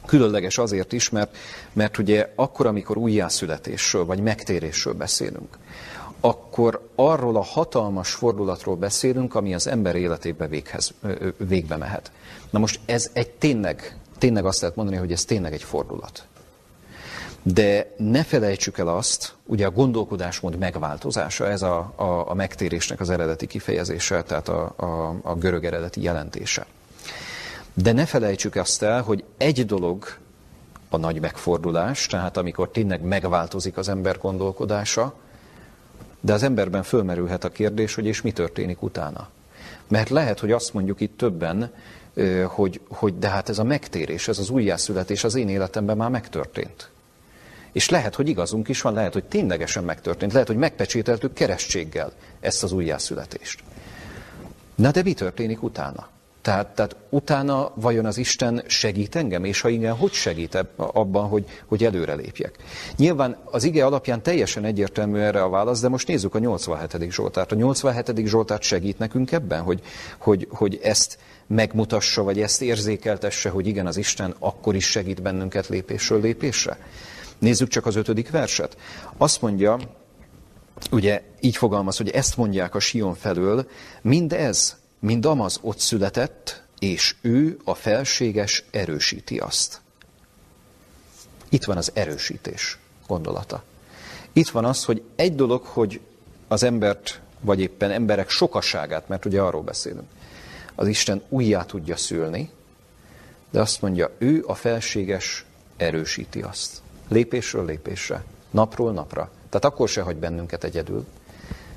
Különleges 0.05 0.57
azért 0.57 0.93
is, 0.93 1.09
mert, 1.09 1.37
mert 1.73 1.97
ugye 1.97 2.31
akkor, 2.35 2.65
amikor 2.65 2.97
újjászületésről 2.97 4.05
vagy 4.05 4.19
megtérésről 4.19 4.93
beszélünk, 4.93 5.57
akkor 6.19 6.89
arról 6.95 7.35
a 7.35 7.43
hatalmas 7.43 8.11
fordulatról 8.11 8.75
beszélünk, 8.75 9.35
ami 9.35 9.53
az 9.53 9.67
ember 9.67 9.95
életébe 9.95 10.47
véghez, 10.47 10.93
végbe 11.37 11.75
mehet. 11.75 12.11
Na 12.49 12.59
most 12.59 12.79
ez 12.85 13.09
egy 13.13 13.29
tényleg, 13.29 13.97
tényleg 14.17 14.45
azt 14.45 14.61
lehet 14.61 14.75
mondani, 14.75 14.97
hogy 14.97 15.11
ez 15.11 15.25
tényleg 15.25 15.53
egy 15.53 15.63
fordulat. 15.63 16.25
De 17.47 17.93
ne 17.97 18.23
felejtsük 18.23 18.77
el 18.77 18.87
azt, 18.87 19.33
ugye 19.45 19.65
a 19.65 19.71
gondolkodásmód 19.71 20.57
megváltozása, 20.57 21.47
ez 21.47 21.61
a, 21.61 21.93
a, 21.95 22.29
a 22.29 22.33
megtérésnek 22.33 22.99
az 22.99 23.09
eredeti 23.09 23.47
kifejezése, 23.47 24.23
tehát 24.23 24.49
a, 24.49 24.73
a, 24.75 25.15
a 25.21 25.35
görög 25.35 25.65
eredeti 25.65 26.01
jelentése. 26.01 26.65
De 27.73 27.91
ne 27.91 28.05
felejtsük 28.05 28.55
azt 28.55 28.83
el, 28.83 29.01
hogy 29.01 29.23
egy 29.37 29.65
dolog 29.65 30.05
a 30.89 30.97
nagy 30.97 31.19
megfordulás, 31.19 32.05
tehát 32.05 32.37
amikor 32.37 32.69
tényleg 32.69 33.01
megváltozik 33.01 33.77
az 33.77 33.89
ember 33.89 34.17
gondolkodása, 34.17 35.13
de 36.19 36.33
az 36.33 36.43
emberben 36.43 36.83
fölmerülhet 36.83 37.43
a 37.43 37.49
kérdés, 37.49 37.95
hogy 37.95 38.05
és 38.05 38.21
mi 38.21 38.31
történik 38.31 38.81
utána. 38.81 39.29
Mert 39.87 40.09
lehet, 40.09 40.39
hogy 40.39 40.51
azt 40.51 40.73
mondjuk 40.73 41.01
itt 41.01 41.17
többen, 41.17 41.71
hogy, 42.45 42.81
hogy 42.87 43.17
de 43.17 43.27
hát 43.27 43.49
ez 43.49 43.59
a 43.59 43.63
megtérés, 43.63 44.27
ez 44.27 44.39
az 44.39 44.49
újjászületés 44.49 45.23
az 45.23 45.35
én 45.35 45.49
életemben 45.49 45.97
már 45.97 46.09
megtörtént. 46.09 46.93
És 47.75 47.89
lehet, 47.89 48.15
hogy 48.15 48.27
igazunk 48.27 48.67
is 48.67 48.81
van, 48.81 48.93
lehet, 48.93 49.13
hogy 49.13 49.23
ténylegesen 49.23 49.83
megtörtént, 49.83 50.31
lehet, 50.31 50.47
hogy 50.47 50.57
megpecsételtük 50.57 51.33
keresztséggel 51.33 52.11
ezt 52.39 52.63
az 52.63 52.71
újjászületést. 52.71 53.59
Na 54.75 54.91
de 54.91 55.03
mi 55.03 55.13
történik 55.13 55.63
utána? 55.63 56.07
Tehát, 56.41 56.67
tehát 56.67 56.95
utána 57.09 57.71
vajon 57.73 58.05
az 58.05 58.17
Isten 58.17 58.63
segít 58.67 59.15
engem, 59.15 59.43
és 59.43 59.61
ha 59.61 59.69
igen, 59.69 59.95
hogy 59.95 60.11
segít 60.11 60.65
abban, 60.75 61.27
hogy, 61.27 61.45
hogy 61.65 61.83
előrelépjek? 61.83 62.55
Nyilván 62.95 63.37
az 63.43 63.63
ige 63.63 63.85
alapján 63.85 64.23
teljesen 64.23 64.65
egyértelmű 64.65 65.19
erre 65.19 65.43
a 65.43 65.49
válasz, 65.49 65.81
de 65.81 65.89
most 65.89 66.07
nézzük 66.07 66.35
a 66.35 66.39
87. 66.39 67.11
Zsoltárt. 67.11 67.51
A 67.51 67.55
87. 67.55 68.25
Zsoltárt 68.25 68.61
segít 68.61 68.97
nekünk 68.97 69.31
ebben, 69.31 69.61
hogy, 69.61 69.81
hogy, 70.17 70.47
hogy 70.51 70.79
ezt 70.83 71.17
megmutassa, 71.47 72.23
vagy 72.23 72.41
ezt 72.41 72.61
érzékeltesse, 72.61 73.49
hogy 73.49 73.67
igen, 73.67 73.87
az 73.87 73.97
Isten 73.97 74.35
akkor 74.39 74.75
is 74.75 74.85
segít 74.85 75.21
bennünket 75.21 75.67
lépésről 75.67 76.21
lépésre? 76.21 76.77
Nézzük 77.39 77.67
csak 77.67 77.85
az 77.85 77.95
ötödik 77.95 78.29
verset. 78.29 78.77
Azt 79.17 79.41
mondja, 79.41 79.79
ugye 80.91 81.21
így 81.39 81.57
fogalmaz, 81.57 81.97
hogy 81.97 82.09
ezt 82.09 82.37
mondják 82.37 82.75
a 82.75 82.79
Sion 82.79 83.15
felől, 83.15 83.67
mind 84.01 84.33
ez, 84.33 84.75
mind 84.99 85.25
amaz 85.25 85.59
ott 85.61 85.79
született, 85.79 86.63
és 86.79 87.15
ő, 87.21 87.57
a 87.63 87.73
felséges, 87.73 88.63
erősíti 88.71 89.37
azt. 89.37 89.81
Itt 91.49 91.63
van 91.63 91.77
az 91.77 91.91
erősítés 91.93 92.77
gondolata. 93.07 93.63
Itt 94.33 94.49
van 94.49 94.65
az, 94.65 94.85
hogy 94.85 95.03
egy 95.15 95.35
dolog, 95.35 95.63
hogy 95.63 96.01
az 96.47 96.63
embert, 96.63 97.21
vagy 97.41 97.59
éppen 97.59 97.91
emberek 97.91 98.29
sokaságát, 98.29 99.07
mert 99.07 99.25
ugye 99.25 99.41
arról 99.41 99.61
beszélünk, 99.61 100.07
az 100.75 100.87
Isten 100.87 101.23
újjá 101.29 101.63
tudja 101.63 101.97
szülni, 101.97 102.49
de 103.51 103.59
azt 103.61 103.81
mondja, 103.81 104.11
ő 104.17 104.43
a 104.47 104.55
felséges 104.55 105.45
erősíti 105.77 106.41
azt. 106.41 106.81
Lépésről 107.07 107.65
lépésre, 107.65 108.23
napról 108.49 108.91
napra. 108.91 109.29
Tehát 109.49 109.65
akkor 109.65 109.89
se 109.89 110.01
hagy 110.01 110.15
bennünket 110.15 110.63
egyedül. 110.63 111.05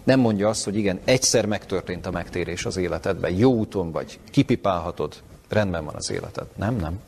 Nem 0.05 0.21
mondja 0.21 0.49
azt, 0.49 0.65
hogy 0.65 0.77
igen, 0.77 1.01
egyszer 1.05 1.47
megtörtént 1.47 2.07
a 2.07 2.11
megtérés 2.11 2.65
az 2.65 2.77
életedben, 2.77 3.35
jó 3.35 3.53
úton 3.55 3.93
vagy, 3.93 4.19
kipipálhatod, 4.31 5.15
rendben 5.49 5.85
van 5.85 5.95
az 5.95 6.11
életed. 6.11 6.47
Nem, 6.57 6.77
nem. 6.77 7.01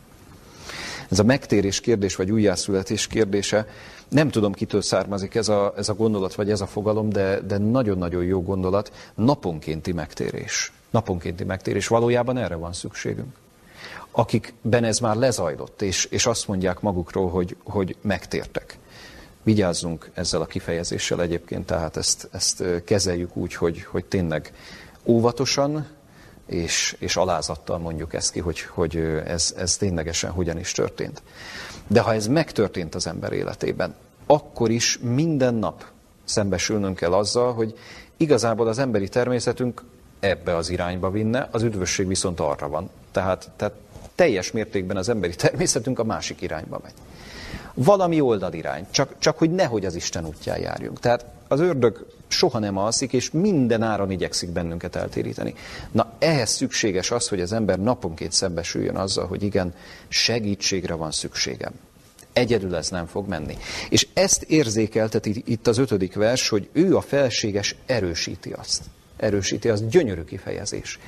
Ez 1.09 1.18
a 1.18 1.24
megtérés 1.24 1.80
kérdés, 1.80 2.16
vagy 2.16 2.30
újjászületés 2.30 3.06
kérdése, 3.06 3.66
nem 4.09 4.30
tudom, 4.30 4.52
kitől 4.52 4.83
származik 4.83 5.35
ez 5.35 5.48
a, 5.48 5.74
ez 5.76 5.88
a 5.88 5.94
gondolat, 5.94 6.35
vagy 6.35 6.50
ez 6.50 6.61
a 6.61 6.66
fogalom, 6.66 7.09
de, 7.09 7.40
de 7.40 7.59
nagyon-nagyon 7.59 8.24
jó 8.24 8.42
gondolat, 8.42 8.92
naponkénti 9.14 9.92
megtérés. 9.92 10.72
Naponkénti 10.90 11.44
megtérés. 11.44 11.87
Valójában 11.87 12.37
erre 12.37 12.54
van 12.54 12.72
szükségünk 12.72 13.35
akikben 14.11 14.85
ez 14.85 14.99
már 14.99 15.16
lezajlott, 15.16 15.83
és, 15.83 16.05
és 16.05 16.27
azt 16.27 16.49
mondják 16.49 16.81
magukról, 16.81 17.31
hogy, 17.31 17.57
hogy 17.64 17.96
megtértek. 18.01 18.79
Vigyázzunk 19.42 20.11
ezzel 20.14 20.40
a 20.40 20.46
kifejezéssel 20.46 21.23
egyébként, 21.23 21.66
tehát 21.66 21.96
ezt, 21.96 22.29
ezt 22.33 22.64
kezeljük 22.85 23.37
úgy, 23.37 23.55
hogy, 23.55 23.83
hogy 23.83 24.05
tényleg 24.05 24.53
óvatosan 25.05 25.87
és, 26.46 26.96
és 26.99 27.16
alázattal 27.16 27.79
mondjuk 27.79 28.14
ezt 28.14 28.33
ki, 28.33 28.40
hogy, 28.40 28.61
hogy 28.61 28.96
ez, 29.27 29.55
ez 29.57 29.77
ténylegesen 29.77 30.31
hogyan 30.31 30.59
is 30.59 30.73
történt. 30.73 31.23
De 31.87 32.01
ha 32.01 32.14
ez 32.14 32.27
megtörtént 32.27 32.94
az 32.94 33.07
ember 33.07 33.33
életében, 33.33 33.94
akkor 34.27 34.70
is 34.70 34.99
minden 35.03 35.55
nap 35.55 35.85
szembesülnünk 36.25 36.96
kell 36.96 37.12
azzal, 37.12 37.53
hogy 37.53 37.79
igazából 38.16 38.68
az 38.68 38.79
emberi 38.79 39.09
természetünk 39.09 39.83
ebbe 40.20 40.57
az 40.57 40.70
irányba 40.70 41.11
vinne, 41.11 41.49
az 41.51 41.62
üdvösség 41.62 42.07
viszont 42.07 42.40
arra 42.40 42.68
van. 42.68 42.90
Tehát, 43.12 43.51
tehát 43.57 43.75
teljes 44.20 44.50
mértékben 44.50 44.96
az 44.96 45.09
emberi 45.09 45.35
természetünk 45.35 45.98
a 45.98 46.04
másik 46.04 46.40
irányba 46.40 46.80
megy. 46.83 46.92
Valami 47.74 48.20
oldalirány, 48.20 48.87
csak, 48.90 49.14
csak 49.18 49.38
hogy 49.38 49.50
nehogy 49.50 49.85
az 49.85 49.94
Isten 49.94 50.26
útján 50.26 50.61
járjunk. 50.61 51.00
Tehát 51.00 51.24
az 51.48 51.61
ördög 51.61 52.06
soha 52.28 52.59
nem 52.59 52.76
alszik, 52.76 53.12
és 53.12 53.30
minden 53.30 53.83
áron 53.83 54.11
igyekszik 54.11 54.50
bennünket 54.50 54.96
eltéríteni. 54.96 55.54
Na, 55.90 56.12
ehhez 56.18 56.50
szükséges 56.50 57.11
az, 57.11 57.28
hogy 57.28 57.40
az 57.40 57.52
ember 57.52 57.78
naponként 57.78 58.33
szembesüljön 58.33 58.96
azzal, 58.96 59.26
hogy 59.26 59.42
igen, 59.42 59.74
segítségre 60.09 60.94
van 60.94 61.11
szükségem. 61.11 61.72
Egyedül 62.33 62.76
ez 62.76 62.88
nem 62.88 63.06
fog 63.06 63.28
menni. 63.28 63.56
És 63.88 64.06
ezt 64.14 64.42
érzékelteti 64.42 65.42
itt 65.46 65.66
az 65.66 65.78
ötödik 65.78 66.14
vers, 66.14 66.48
hogy 66.48 66.68
ő 66.72 66.96
a 66.96 67.00
felséges 67.00 67.74
erősíti 67.87 68.52
azt. 68.52 68.83
Erősíti, 69.16 69.68
az 69.68 69.88
gyönyörű 69.88 70.24
kifejezés. 70.24 70.98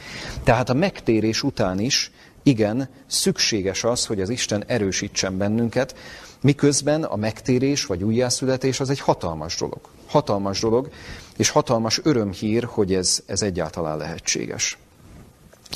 Tehát 0.44 0.68
a 0.68 0.74
megtérés 0.74 1.42
után 1.42 1.78
is 1.78 2.10
igen, 2.42 2.88
szükséges 3.06 3.84
az, 3.84 4.06
hogy 4.06 4.20
az 4.20 4.28
Isten 4.28 4.64
erősítsen 4.66 5.36
bennünket, 5.36 5.96
miközben 6.40 7.02
a 7.02 7.16
megtérés 7.16 7.86
vagy 7.86 8.02
újjászületés 8.02 8.80
az 8.80 8.90
egy 8.90 9.00
hatalmas 9.00 9.56
dolog. 9.56 9.80
Hatalmas 10.06 10.60
dolog, 10.60 10.90
és 11.36 11.48
hatalmas 11.48 12.00
örömhír, 12.02 12.64
hogy 12.64 12.94
ez, 12.94 13.22
ez 13.26 13.42
egyáltalán 13.42 13.96
lehetséges. 13.96 14.78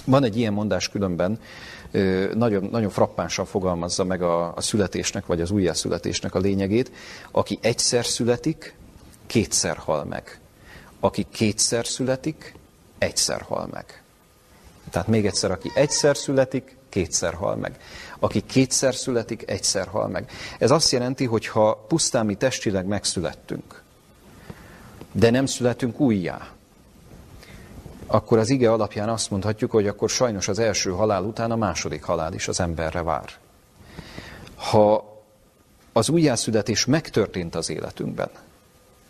Van 0.05 0.25
egy 0.25 0.37
ilyen 0.37 0.53
mondás 0.53 0.89
különben, 0.89 1.41
nagyon, 2.35 2.69
nagyon 2.71 2.91
frappánsan 2.91 3.45
fogalmazza 3.45 4.05
meg 4.05 4.23
a, 4.23 4.55
a 4.55 4.61
születésnek, 4.61 5.27
vagy 5.27 5.41
az 5.41 5.51
újjászületésnek 5.51 6.35
a 6.35 6.39
lényegét. 6.39 6.91
Aki 7.31 7.59
egyszer 7.63 8.05
születik, 8.07 8.75
kétszer 9.27 9.77
hal 9.77 10.05
meg. 10.05 10.41
Aki 11.01 11.27
kétszer 11.33 11.87
születik, 11.87 12.55
egyszer 12.99 13.41
hal 13.41 13.69
meg. 13.73 14.03
Tehát 14.91 15.09
még 15.09 15.27
egyszer, 15.27 15.51
aki 15.51 15.71
egyszer 15.75 16.17
születik, 16.17 16.77
kétszer 16.89 17.35
hal 17.35 17.57
meg. 17.57 17.77
Aki 18.19 18.41
kétszer 18.41 18.95
születik, 18.95 19.51
egyszer 19.51 19.87
hal 19.87 20.09
meg. 20.09 20.31
Ez 20.59 20.71
azt 20.71 20.91
jelenti, 20.91 21.25
hogy 21.25 21.47
ha 21.47 21.85
pusztán 21.89 22.27
mi 22.27 22.35
testileg 22.35 22.87
megszülettünk, 22.87 23.83
de 25.13 25.31
nem 25.31 25.47
születünk 25.47 26.01
újjá, 26.01 26.49
akkor 28.07 28.39
az 28.39 28.51
ige 28.51 28.73
alapján 28.73 29.09
azt 29.09 29.31
mondhatjuk, 29.31 29.71
hogy 29.71 29.87
akkor 29.87 30.11
sajnos 30.11 30.49
az 30.49 30.59
első 30.59 30.91
halál 30.91 31.23
után 31.23 31.51
a 31.51 31.57
második 31.57 32.03
halál 32.03 32.33
is 32.33 32.49
az 32.49 32.61
emberre 32.61 33.03
vár. 33.03 33.31
Ha 34.55 35.15
az 35.93 36.09
újjászületés 36.09 36.85
megtörtént 36.85 37.55
az 37.55 37.71
életünkben, 37.71 38.31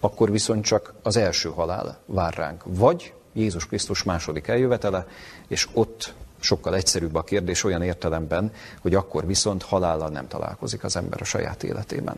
akkor 0.01 0.31
viszont 0.31 0.65
csak 0.65 0.95
az 1.03 1.17
első 1.17 1.49
halál 1.49 1.99
vár 2.07 2.35
ránk. 2.35 2.63
Vagy 2.65 3.13
Jézus 3.37 3.67
Krisztus 3.67 4.03
második 4.03 4.49
eljövetele, 4.49 5.07
és 5.49 5.69
ott 5.73 6.15
sokkal 6.41 6.75
egyszerűbb 6.75 7.15
a 7.15 7.23
kérdés 7.23 7.65
olyan 7.65 7.83
értelemben, 7.83 8.53
hogy 8.81 8.95
akkor 8.95 9.27
viszont 9.27 9.63
halállal 9.63 10.09
nem 10.09 10.29
találkozik 10.29 10.85
az 10.85 10.97
ember 10.97 11.21
a 11.21 11.25
saját 11.25 11.63
életében. 11.63 12.17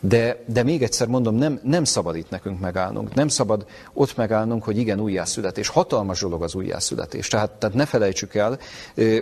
De, 0.00 0.42
de 0.46 0.62
még 0.62 0.82
egyszer 0.82 1.06
mondom, 1.06 1.34
nem, 1.34 1.60
nem 1.62 1.84
szabad 1.84 2.16
itt 2.16 2.30
nekünk 2.30 2.60
megállnunk. 2.60 3.14
Nem 3.14 3.28
szabad 3.28 3.66
ott 3.92 4.16
megállnunk, 4.16 4.64
hogy 4.64 4.78
igen, 4.78 5.00
újjászületés. 5.00 5.68
Hatalmas 5.68 6.20
dolog 6.20 6.42
az 6.42 6.54
újjászületés. 6.54 7.28
Tehát, 7.28 7.50
tehát 7.50 7.76
ne 7.76 7.86
felejtsük 7.86 8.34
el, 8.34 8.58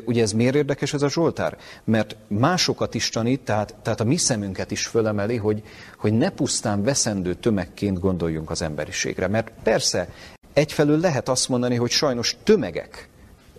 ugye 0.05 0.23
ez 0.23 0.33
miért 0.33 0.55
érdekes 0.55 0.95
ez 0.95 1.03
a 1.03 1.09
Zsoltár? 1.09 1.57
Mert 1.85 2.17
másokat 2.27 2.95
is 2.95 3.09
tanít, 3.09 3.41
tehát, 3.41 3.75
tehát 3.83 4.01
a 4.01 4.05
mi 4.05 4.17
szemünket 4.17 4.71
is 4.71 4.87
fölemeli, 4.87 5.37
hogy, 5.37 5.63
hogy 5.97 6.13
ne 6.13 6.31
pusztán 6.31 6.83
veszendő 6.83 7.35
tömegként 7.35 7.99
gondoljunk 7.99 8.51
az 8.51 8.63
emberiségre. 8.63 9.29
Mert 9.29 9.53
persze, 9.63 10.09
egyfelől 10.53 10.99
lehet 10.99 11.29
azt 11.29 11.49
mondani, 11.49 11.77
hogy 11.77 11.91
sajnos 11.91 12.37
tömegek 12.45 13.09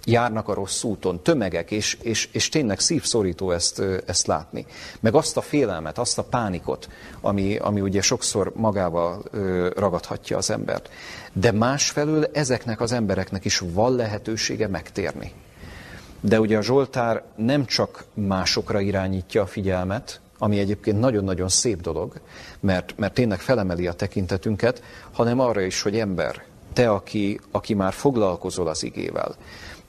járnak 0.05 0.47
a 0.47 0.53
rossz 0.53 0.83
úton, 0.83 1.23
tömegek, 1.23 1.71
és, 1.71 1.97
és, 2.01 2.29
és 2.31 2.49
tényleg 2.49 2.79
szívszorító 2.79 3.51
ezt, 3.51 3.81
ezt 4.05 4.27
látni. 4.27 4.65
Meg 4.99 5.15
azt 5.15 5.37
a 5.37 5.41
félelmet, 5.41 5.97
azt 5.97 6.17
a 6.17 6.23
pánikot, 6.23 6.89
ami, 7.21 7.57
ami 7.57 7.81
ugye 7.81 8.01
sokszor 8.01 8.51
magával 8.55 9.23
ragadhatja 9.75 10.37
az 10.37 10.49
embert. 10.49 10.89
De 11.33 11.51
másfelől 11.51 12.25
ezeknek 12.33 12.81
az 12.81 12.91
embereknek 12.91 13.45
is 13.45 13.57
van 13.59 13.95
lehetősége 13.95 14.67
megtérni. 14.67 15.31
De 16.21 16.39
ugye 16.39 16.57
a 16.57 16.61
Zsoltár 16.61 17.23
nem 17.35 17.65
csak 17.65 18.05
másokra 18.13 18.79
irányítja 18.79 19.41
a 19.41 19.45
figyelmet, 19.45 20.21
ami 20.37 20.59
egyébként 20.59 20.99
nagyon-nagyon 20.99 21.49
szép 21.49 21.81
dolog, 21.81 22.21
mert, 22.59 22.93
mert 22.97 23.13
tényleg 23.13 23.39
felemeli 23.39 23.87
a 23.87 23.93
tekintetünket, 23.93 24.83
hanem 25.11 25.39
arra 25.39 25.61
is, 25.61 25.81
hogy 25.81 25.99
ember, 25.99 26.43
te, 26.73 26.89
aki, 26.89 27.39
aki 27.51 27.73
már 27.73 27.93
foglalkozol 27.93 28.67
az 28.67 28.83
igével, 28.83 29.35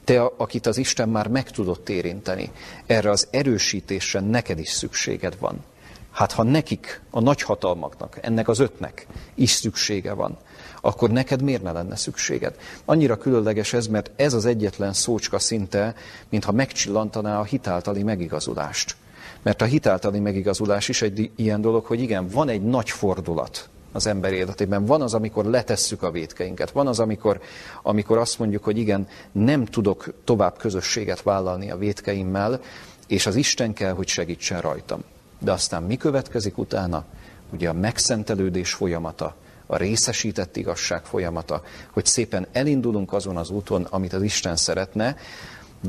te, 0.05 0.23
akit 0.37 0.66
az 0.66 0.77
Isten 0.77 1.09
már 1.09 1.29
meg 1.29 1.51
tudott 1.51 1.88
érinteni, 1.88 2.51
erre 2.87 3.11
az 3.11 3.29
erősítésre 3.31 4.20
neked 4.20 4.59
is 4.59 4.68
szükséged 4.68 5.37
van. 5.38 5.64
Hát 6.11 6.33
ha 6.33 6.42
nekik, 6.42 7.01
a 7.11 7.20
nagyhatalmaknak, 7.20 8.18
ennek 8.20 8.49
az 8.49 8.59
ötnek 8.59 9.07
is 9.35 9.51
szüksége 9.51 10.12
van, 10.12 10.37
akkor 10.81 11.11
neked 11.11 11.42
miért 11.42 11.62
ne 11.62 11.73
lenne 11.73 11.97
szükséged? 11.97 12.57
Annyira 12.85 13.16
különleges 13.16 13.73
ez, 13.73 13.87
mert 13.87 14.11
ez 14.16 14.35
az 14.35 14.44
egyetlen 14.44 14.92
szócska 14.92 15.38
szinte, 15.38 15.94
mintha 16.29 16.53
megcsillantaná 16.53 17.38
a 17.38 17.44
hitáltali 17.44 18.03
megigazulást. 18.03 18.97
Mert 19.42 19.62
a 19.62 19.64
hitáltali 19.64 20.18
megigazulás 20.18 20.88
is 20.88 21.03
egy 21.03 21.31
ilyen 21.37 21.61
dolog, 21.61 21.85
hogy 21.85 22.01
igen, 22.01 22.29
van 22.29 22.49
egy 22.49 22.62
nagy 22.62 22.90
fordulat, 22.90 23.68
az 23.95 24.07
ember 24.07 24.33
életében. 24.33 24.85
Van 24.85 25.03
az, 25.03 25.15
amikor 25.15 25.45
letesszük 25.45 26.03
a 26.03 26.11
vétkeinket. 26.11 26.71
Van 26.71 26.87
az, 26.87 26.99
amikor, 26.99 27.41
amikor 27.83 28.19
azt 28.19 28.39
mondjuk, 28.39 28.65
hogy 28.65 28.79
igen, 28.79 29.09
nem 29.33 29.65
tudok 29.65 30.15
tovább 30.25 30.59
közösséget 30.59 31.23
vállalni 31.23 31.71
a 31.71 31.77
vétkeimmel, 31.77 32.61
és 33.07 33.27
az 33.27 33.37
Isten 33.37 33.73
kell, 33.73 33.93
hogy 33.93 34.09
segítsen 34.09 34.61
rajtam. 34.61 35.03
De 35.39 35.53
aztán 35.53 35.83
mi 35.83 35.97
következik 35.97 36.59
utána? 36.59 37.05
Ugye 37.53 37.69
a 37.69 37.73
megszentelődés 37.73 38.73
folyamata, 38.73 39.35
a 39.67 39.77
részesített 39.77 40.57
igazság 40.57 41.05
folyamata, 41.05 41.63
hogy 41.91 42.07
szépen 42.07 42.47
elindulunk 42.53 43.13
azon 43.13 43.37
az 43.37 43.51
úton, 43.51 43.87
amit 43.91 44.13
az 44.13 44.23
Isten 44.23 44.57
szeretne, 44.57 45.17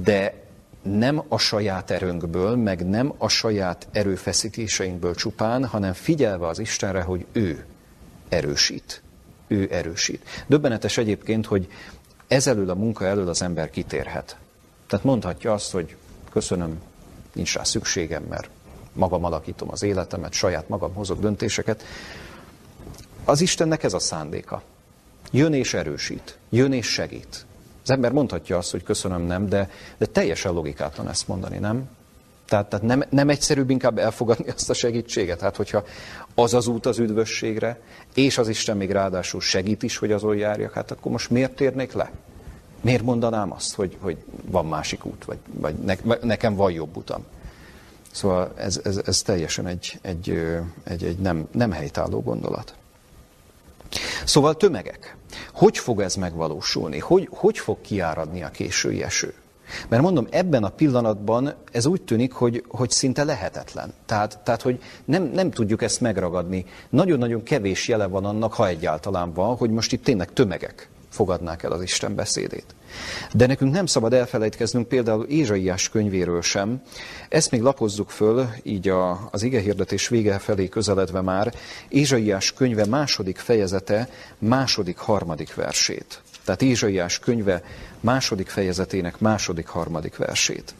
de 0.04 0.44
nem 0.82 1.24
a 1.28 1.38
saját 1.38 1.92
erőnkből, 1.92 2.56
meg 2.56 2.88
nem 2.88 3.14
a 3.18 3.28
saját 3.28 3.88
erőfeszítéseinkből 3.92 5.16
csupán, 5.16 5.66
hanem 5.66 5.94
figyelve 5.94 6.48
az 6.48 6.60
Istenre, 6.60 7.02
hogy 7.02 7.26
ő 7.32 7.66
erősít. 8.36 9.02
Ő 9.48 9.68
erősít. 9.72 10.26
Döbbenetes 10.48 10.98
egyébként, 10.98 11.46
hogy 11.46 11.68
ezelől 12.28 12.70
a 12.70 12.76
munka 12.76 13.06
elől 13.06 13.30
az 13.30 13.42
ember 13.42 13.70
kitérhet. 13.70 14.38
Tehát 14.88 15.06
mondhatja 15.06 15.54
azt, 15.54 15.72
hogy 15.72 15.96
köszönöm, 16.32 16.82
nincs 17.34 17.56
rá 17.56 17.64
szükségem, 17.64 18.24
mert 18.24 18.50
magam 18.94 19.24
alakítom 19.24 19.72
az 19.72 19.84
életemet, 19.84 20.34
saját 20.34 20.70
magam 20.70 20.94
hozok 20.94 21.20
döntéseket. 21.20 21.84
Az 23.26 23.42
Istennek 23.42 23.84
ez 23.84 23.94
a 23.94 24.00
szándéka. 24.00 24.62
Jön 25.32 25.54
és 25.54 25.74
erősít, 25.74 26.38
jön 26.50 26.74
és 26.74 26.88
segít. 26.88 27.46
Az 27.84 27.90
ember 27.90 28.12
mondhatja 28.12 28.58
azt, 28.58 28.72
hogy 28.72 28.84
köszönöm, 28.84 29.22
nem, 29.22 29.50
de, 29.50 29.70
de 29.98 30.06
teljesen 30.06 30.54
logikátlan 30.54 31.10
ezt 31.10 31.28
mondani, 31.28 31.58
nem? 31.58 31.90
Tehát, 32.46 32.70
tehát 32.70 32.86
nem, 32.86 33.04
nem 33.10 33.30
egyszerűbb 33.30 33.70
inkább 33.70 33.98
elfogadni 33.98 34.50
azt 34.50 34.70
a 34.70 34.74
segítséget? 34.74 35.42
Hát, 35.42 35.56
hogyha 35.56 35.84
az 36.36 36.54
az 36.54 36.68
út 36.68 36.86
az 36.86 37.00
üdvösségre, 37.00 37.80
és 38.14 38.38
az 38.38 38.48
Isten 38.48 38.78
még 38.78 38.92
ráadásul 38.92 39.42
segít 39.42 39.84
is, 39.84 39.98
hogy 39.98 40.12
azon 40.12 40.36
járjak, 40.36 40.74
hát 40.74 40.92
akkor 40.92 41.12
most 41.12 41.30
miért 41.30 41.56
térnék 41.56 41.94
le? 41.94 42.12
Miért 42.82 43.04
mondanám 43.04 43.52
azt, 43.52 43.76
hogy, 43.76 43.98
hogy 44.00 44.18
van 44.46 44.66
másik 44.66 45.06
út, 45.06 45.26
vagy, 45.26 45.38
vagy 45.54 45.76
ne, 45.76 45.96
nekem 46.22 46.56
van 46.56 46.72
jobb 46.72 46.98
utam? 46.98 47.26
Szóval 48.12 48.54
ez, 48.56 48.80
ez, 48.84 49.02
ez 49.06 49.22
teljesen 49.22 49.68
egy, 49.68 50.00
egy, 50.02 50.30
egy, 50.84 51.04
egy 51.04 51.18
nem, 51.18 51.48
nem 51.52 51.72
helytálló 51.72 52.22
gondolat. 52.22 52.76
Szóval 54.26 54.58
tömegek. 54.58 55.16
Hogy 55.54 55.78
fog 55.78 56.02
ez 56.02 56.16
megvalósulni? 56.16 57.00
Hogy, 57.00 57.28
hogy 57.32 57.58
fog 57.58 57.82
kiáradni 57.82 58.44
a 58.44 58.50
késői 58.50 59.04
eső? 59.04 59.34
Mert 59.90 60.02
mondom, 60.02 60.28
ebben 60.30 60.64
a 60.64 60.70
pillanatban 60.70 61.54
ez 61.72 61.86
úgy 61.86 62.02
tűnik, 62.02 62.34
hogy, 62.34 62.64
hogy 62.68 62.90
szinte 62.90 63.24
lehetetlen. 63.24 63.94
Tehát, 64.06 64.40
tehát 64.44 64.62
hogy 64.62 64.82
nem, 65.06 65.24
nem 65.24 65.52
tudjuk 65.52 65.82
ezt 65.82 66.02
megragadni. 66.02 66.66
Nagyon-nagyon 66.90 67.44
kevés 67.44 67.88
jele 67.88 68.06
van 68.06 68.26
annak, 68.26 68.54
ha 68.54 68.68
egyáltalán 68.68 69.34
van, 69.34 69.56
hogy 69.56 69.70
most 69.70 69.92
itt 69.92 70.04
tényleg 70.04 70.34
tömegek 70.34 70.90
fogadnák 71.16 71.64
el 71.64 71.72
az 71.72 71.82
Isten 71.82 72.16
beszédét. 72.16 72.76
De 73.34 73.46
nekünk 73.48 73.74
nem 73.74 73.86
szabad 73.86 74.14
elfelejtkeznünk 74.14 74.88
például 74.88 75.26
Ézsaiás 75.26 75.90
könyvéről 75.90 76.42
sem. 76.42 76.82
Ezt 77.30 77.52
még 77.52 77.62
lapozzuk 77.62 78.10
föl, 78.10 78.46
így 78.64 78.90
a, 78.90 79.28
az 79.32 79.44
igehirdetés 79.44 80.08
vége 80.08 80.38
felé 80.38 80.68
közeledve 80.68 81.22
már, 81.22 81.54
Ézsaiás 81.90 82.54
könyve 82.54 82.86
második 82.86 83.38
fejezete, 83.38 84.10
második, 84.38 84.98
harmadik 84.98 85.56
versét. 85.56 86.22
Tehát 86.46 86.62
Ézsaiás 86.62 87.20
könyve 87.20 87.64
második 88.00 88.50
fejezetének 88.50 89.20
második, 89.20 89.68
harmadik 89.68 90.18
versét. 90.18 90.74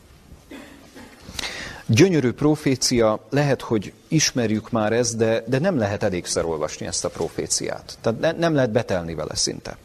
Gyönyörű 1.86 2.32
profécia, 2.32 3.26
lehet, 3.30 3.62
hogy 3.62 3.94
ismerjük 4.08 4.72
már 4.72 4.94
ezt, 4.94 5.18
de, 5.18 5.44
de 5.48 5.60
nem 5.60 5.78
lehet 5.78 6.04
elégszer 6.04 6.46
olvasni 6.46 6.86
ezt 6.86 7.06
a 7.06 7.10
proféciát. 7.10 7.98
Tehát 8.02 8.20
ne, 8.20 8.32
nem 8.32 8.56
lehet 8.56 8.72
betelni 8.72 9.14
vele 9.14 9.36
szinte. 9.36 9.78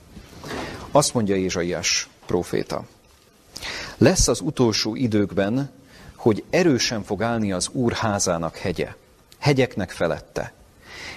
Azt 0.91 1.15
mondja 1.15 1.37
Ézsaiás 1.37 2.09
proféta. 2.27 2.85
Lesz 3.99 4.29
az 4.29 4.41
utolsó 4.41 4.95
időkben, 4.95 5.71
hogy 6.17 6.45
erősen 6.51 7.03
fog 7.03 7.23
állni 7.23 7.53
az 7.53 7.69
Úr 7.73 7.93
házának 7.93 8.57
hegye, 8.57 8.95
hegyeknek 9.39 9.91
felette, 9.91 10.53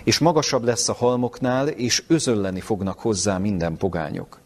és 0.04 0.19
magasabb 0.19 0.63
lesz 0.63 0.89
a 0.89 0.93
halmoknál, 0.93 1.67
és 1.67 2.04
özölleni 2.08 2.60
fognak 2.60 2.99
hozzá 2.99 3.38
minden 3.38 3.78
pogányok. 3.78 4.39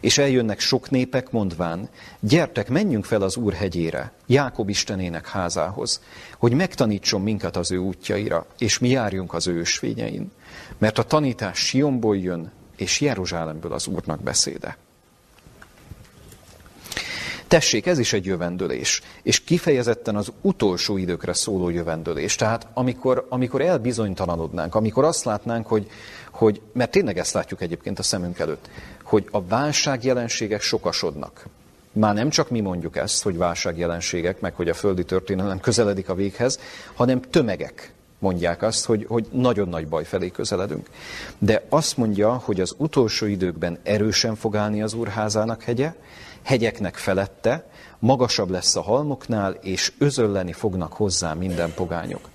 És 0.00 0.18
eljönnek 0.18 0.60
sok 0.60 0.90
népek, 0.90 1.30
mondván, 1.30 1.88
gyertek, 2.20 2.68
menjünk 2.68 3.04
fel 3.04 3.22
az 3.22 3.36
Úr 3.36 3.52
hegyére, 3.52 4.12
Jákob 4.26 4.68
Istenének 4.68 5.28
házához, 5.28 6.02
hogy 6.38 6.52
megtanítson 6.52 7.20
minket 7.20 7.56
az 7.56 7.70
ő 7.70 7.76
útjaira, 7.76 8.46
és 8.58 8.78
mi 8.78 8.88
járjunk 8.88 9.34
az 9.34 9.46
ő 9.46 9.58
ösvényein. 9.58 10.30
Mert 10.78 10.98
a 10.98 11.02
tanítás 11.02 11.58
Sionból 11.58 12.16
jön, 12.16 12.52
és 12.76 13.00
Jeruzsálemből 13.00 13.72
az 13.72 13.86
Úrnak 13.86 14.22
beszéde. 14.22 14.76
Tessék, 17.48 17.86
ez 17.86 17.98
is 17.98 18.12
egy 18.12 18.24
jövendőlés, 18.24 19.02
és 19.22 19.44
kifejezetten 19.44 20.16
az 20.16 20.32
utolsó 20.40 20.96
időkre 20.96 21.32
szóló 21.32 21.68
jövendőlés. 21.68 22.34
Tehát 22.34 22.66
amikor, 22.74 23.26
amikor 23.28 23.60
elbizonytalanodnánk, 23.60 24.74
amikor 24.74 25.04
azt 25.04 25.24
látnánk, 25.24 25.66
hogy, 25.66 25.90
hogy, 26.30 26.60
mert 26.72 26.90
tényleg 26.90 27.18
ezt 27.18 27.32
látjuk 27.32 27.60
egyébként 27.60 27.98
a 27.98 28.02
szemünk 28.02 28.38
előtt, 28.38 28.68
hogy 29.02 29.28
a 29.30 29.42
válságjelenségek 29.42 30.60
sokasodnak. 30.60 31.46
Már 31.92 32.14
nem 32.14 32.30
csak 32.30 32.50
mi 32.50 32.60
mondjuk 32.60 32.96
ezt, 32.96 33.22
hogy 33.22 33.36
válságjelenségek, 33.36 34.40
meg 34.40 34.54
hogy 34.54 34.68
a 34.68 34.74
földi 34.74 35.04
történelem 35.04 35.60
közeledik 35.60 36.08
a 36.08 36.14
véghez, 36.14 36.58
hanem 36.94 37.20
tömegek 37.20 37.92
mondják 38.18 38.62
azt, 38.62 38.84
hogy, 38.84 39.04
hogy 39.08 39.26
nagyon 39.32 39.68
nagy 39.68 39.88
baj 39.88 40.04
felé 40.04 40.30
közeledünk. 40.30 40.88
De 41.38 41.64
azt 41.68 41.96
mondja, 41.96 42.32
hogy 42.32 42.60
az 42.60 42.74
utolsó 42.76 43.26
időkben 43.26 43.78
erősen 43.82 44.34
fog 44.34 44.56
állni 44.56 44.82
az 44.82 44.94
úrházának 44.94 45.62
hegye, 45.62 45.92
hegyeknek 46.48 46.96
felette, 46.96 47.66
magasabb 47.98 48.50
lesz 48.50 48.76
a 48.76 48.82
halmoknál, 48.82 49.52
és 49.52 49.92
özölleni 49.98 50.52
fognak 50.52 50.92
hozzá 50.92 51.32
minden 51.32 51.74
pogányok. 51.74 52.28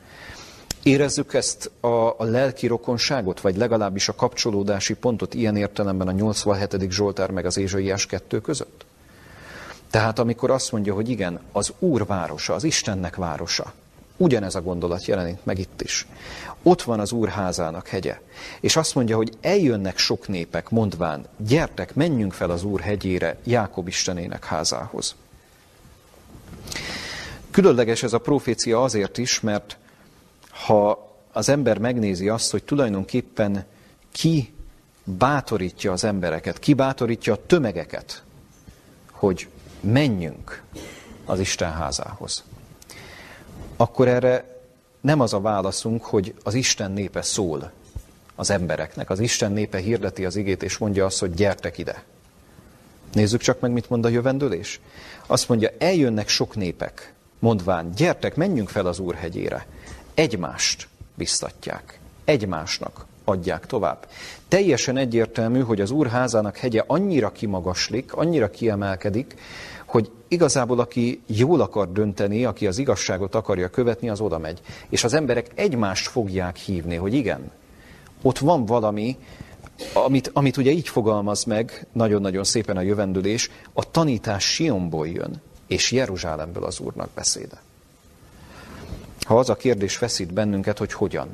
Érezzük 0.84 1.34
ezt 1.34 1.72
a, 1.80 1.88
a 2.18 2.24
lelki 2.24 2.68
rokonságot, 2.68 3.42
vagy 3.42 3.58
legalábbis 3.58 4.10
a 4.10 4.16
kapcsolódási 4.16 4.94
pontot 4.94 5.34
ilyen 5.34 5.56
értelemben 5.56 6.08
a 6.08 6.12
87. 6.12 6.92
Zsoltár 6.92 7.30
meg 7.30 7.46
az 7.46 7.58
Ézsaiás 7.58 8.06
kettő 8.06 8.42
között? 8.42 8.86
Tehát 9.90 10.20
amikor 10.20 10.52
azt 10.52 10.72
mondja, 10.72 10.94
hogy 10.94 11.10
igen, 11.10 11.40
az 11.52 11.74
Úr 11.80 12.06
városa, 12.06 12.54
az 12.54 12.64
Istennek 12.64 13.16
városa, 13.16 13.74
Ugyanez 14.18 14.56
a 14.56 14.62
gondolat 14.62 15.06
jelenik 15.06 15.38
meg 15.44 15.60
itt 15.60 15.82
is. 15.82 16.08
Ott 16.64 16.82
van 16.82 17.00
az 17.00 17.12
Úr 17.12 17.30
házának 17.30 17.88
hegye. 17.88 18.20
És 18.60 18.76
azt 18.76 18.96
mondja, 18.96 19.16
hogy 19.16 19.34
eljönnek 19.42 19.98
sok 19.98 20.28
népek, 20.28 20.70
mondván, 20.70 21.26
gyertek, 21.38 21.96
menjünk 21.96 22.34
fel 22.34 22.50
az 22.50 22.64
Úr 22.64 22.82
hegyére, 22.82 23.38
Jákob 23.44 23.88
Istenének 23.88 24.46
házához. 24.46 25.16
Különleges 27.52 28.04
ez 28.04 28.14
a 28.14 28.20
profécia 28.20 28.84
azért 28.84 29.18
is, 29.18 29.40
mert 29.40 29.78
ha 30.50 31.12
az 31.32 31.50
ember 31.50 31.78
megnézi 31.78 32.30
azt, 32.30 32.52
hogy 32.52 32.64
tulajdonképpen 32.64 33.66
ki 34.12 34.54
bátorítja 35.04 35.92
az 35.92 36.04
embereket, 36.04 36.60
ki 36.60 36.74
bátorítja 36.74 37.34
a 37.34 37.46
tömegeket, 37.46 38.24
hogy 39.12 39.48
menjünk 39.80 40.64
az 41.26 41.40
Isten 41.40 41.72
házához, 41.72 42.44
akkor 43.76 44.08
erre 44.08 44.53
nem 45.04 45.20
az 45.20 45.34
a 45.34 45.40
válaszunk, 45.40 46.04
hogy 46.04 46.34
az 46.44 46.54
Isten 46.54 46.92
népe 46.92 47.22
szól 47.22 47.72
az 48.36 48.50
embereknek. 48.50 49.10
Az 49.10 49.20
Isten 49.20 49.52
népe 49.52 49.78
hirdeti 49.78 50.26
az 50.26 50.36
igét, 50.36 50.64
és 50.64 50.78
mondja 50.78 51.06
azt, 51.06 51.20
hogy 51.20 51.34
gyertek 51.34 51.78
ide. 51.78 52.04
Nézzük 53.14 53.42
csak 53.42 53.60
meg, 53.60 53.72
mit 53.72 53.90
mond 53.90 54.06
a 54.06 54.10
jövendőlés. 54.10 54.80
Azt 55.26 55.50
mondja, 55.50 55.70
eljönnek 55.78 56.28
sok 56.28 56.56
népek, 56.56 57.14
mondván, 57.40 57.92
gyertek, 57.96 58.36
menjünk 58.36 58.70
fel 58.70 58.86
az 58.86 59.00
Úr 59.00 59.16
hegyére. 59.16 59.66
Egymást 60.14 60.88
biztatják. 61.16 62.00
Egymásnak 62.26 63.06
adják 63.24 63.66
tovább. 63.66 64.08
Teljesen 64.48 64.98
egyértelmű, 64.98 65.60
hogy 65.60 65.82
az 65.82 65.92
Úr 65.92 66.08
házának 66.08 66.58
hegye 66.58 66.84
annyira 66.88 67.32
kimagaslik, 67.32 68.14
annyira 68.14 68.50
kiemelkedik, 68.50 69.36
hogy 69.94 70.12
igazából 70.28 70.80
aki 70.80 71.22
jól 71.26 71.62
akar 71.62 71.92
dönteni, 71.92 72.46
aki 72.46 72.68
az 72.68 72.78
igazságot 72.78 73.36
akarja 73.36 73.70
követni, 73.70 74.10
az 74.10 74.20
oda 74.20 74.38
megy. 74.38 74.62
És 74.90 75.04
az 75.04 75.14
emberek 75.14 75.52
egymást 75.56 76.08
fogják 76.08 76.56
hívni, 76.56 76.96
hogy 76.96 77.14
igen, 77.14 77.52
ott 78.22 78.38
van 78.38 78.66
valami, 78.66 79.18
amit, 79.94 80.30
amit 80.34 80.58
ugye 80.58 80.72
így 80.72 80.88
fogalmaz 80.88 81.44
meg, 81.44 81.88
nagyon-nagyon 81.92 82.44
szépen 82.44 82.78
a 82.78 82.82
jövendőlés, 82.82 83.50
a 83.74 83.92
tanítás 83.92 84.54
Sionból 84.54 85.08
jön, 85.08 85.42
és 85.68 85.92
Jeruzsálemből 85.92 86.64
az 86.64 86.80
Úrnak 86.80 87.10
beszéde. 87.16 87.62
Ha 89.20 89.40
az 89.40 89.50
a 89.50 89.56
kérdés 89.56 89.96
feszít 89.96 90.34
bennünket, 90.34 90.78
hogy 90.78 90.94
hogyan, 90.94 91.28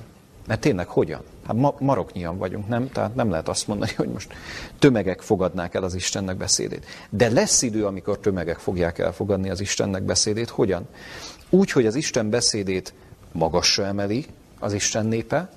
mert 0.49 0.61
tényleg 0.61 0.87
hogyan? 0.87 1.21
Hát 1.47 1.55
ma, 1.55 1.75
maroknyian 1.79 2.37
vagyunk, 2.37 2.67
nem? 2.67 2.89
Tehát 2.91 3.15
nem 3.15 3.29
lehet 3.29 3.49
azt 3.49 3.67
mondani, 3.67 3.91
hogy 3.95 4.07
most 4.07 4.33
tömegek 4.79 5.21
fogadnák 5.21 5.73
el 5.73 5.83
az 5.83 5.93
Istennek 5.93 6.37
beszédét. 6.37 6.85
De 7.09 7.29
lesz 7.29 7.61
idő, 7.61 7.85
amikor 7.85 8.19
tömegek 8.19 8.57
fogják 8.57 8.99
elfogadni 8.99 9.49
az 9.49 9.59
Istennek 9.59 10.03
beszédét. 10.03 10.49
Hogyan? 10.49 10.87
Úgy, 11.49 11.71
hogy 11.71 11.85
az 11.85 11.95
Isten 11.95 12.29
beszédét 12.29 12.93
magasra 13.31 13.85
emeli 13.85 14.25
az 14.59 14.73
Isten 14.73 15.05
népe, 15.05 15.49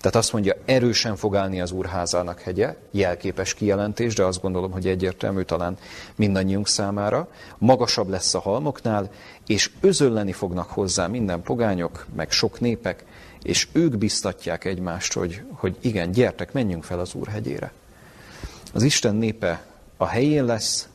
tehát 0.00 0.16
azt 0.16 0.32
mondja, 0.32 0.54
erősen 0.64 1.16
fog 1.16 1.36
állni 1.36 1.60
az 1.60 1.72
úrházának 1.72 2.40
hegye, 2.40 2.76
jelképes 2.90 3.54
kijelentés, 3.54 4.14
de 4.14 4.24
azt 4.24 4.42
gondolom, 4.42 4.72
hogy 4.72 4.86
egyértelmű 4.86 5.42
talán 5.42 5.78
mindannyiunk 6.16 6.68
számára. 6.68 7.28
Magasabb 7.58 8.08
lesz 8.08 8.34
a 8.34 8.40
halmoknál, 8.40 9.10
és 9.46 9.70
özölleni 9.80 10.32
fognak 10.32 10.70
hozzá 10.70 11.06
minden 11.06 11.42
pogányok, 11.42 12.06
meg 12.16 12.30
sok 12.30 12.60
népek, 12.60 13.04
és 13.46 13.68
ők 13.72 13.96
biztatják 13.96 14.64
egymást, 14.64 15.12
hogy, 15.12 15.42
hogy 15.52 15.76
igen, 15.80 16.10
gyertek, 16.10 16.52
menjünk 16.52 16.84
fel 16.84 17.00
az 17.00 17.14
Úr 17.14 17.28
hegyére. 17.28 17.72
Az 18.72 18.82
Isten 18.82 19.14
népe 19.14 19.64
a 19.96 20.06
helyén 20.06 20.44
lesz, 20.44 20.88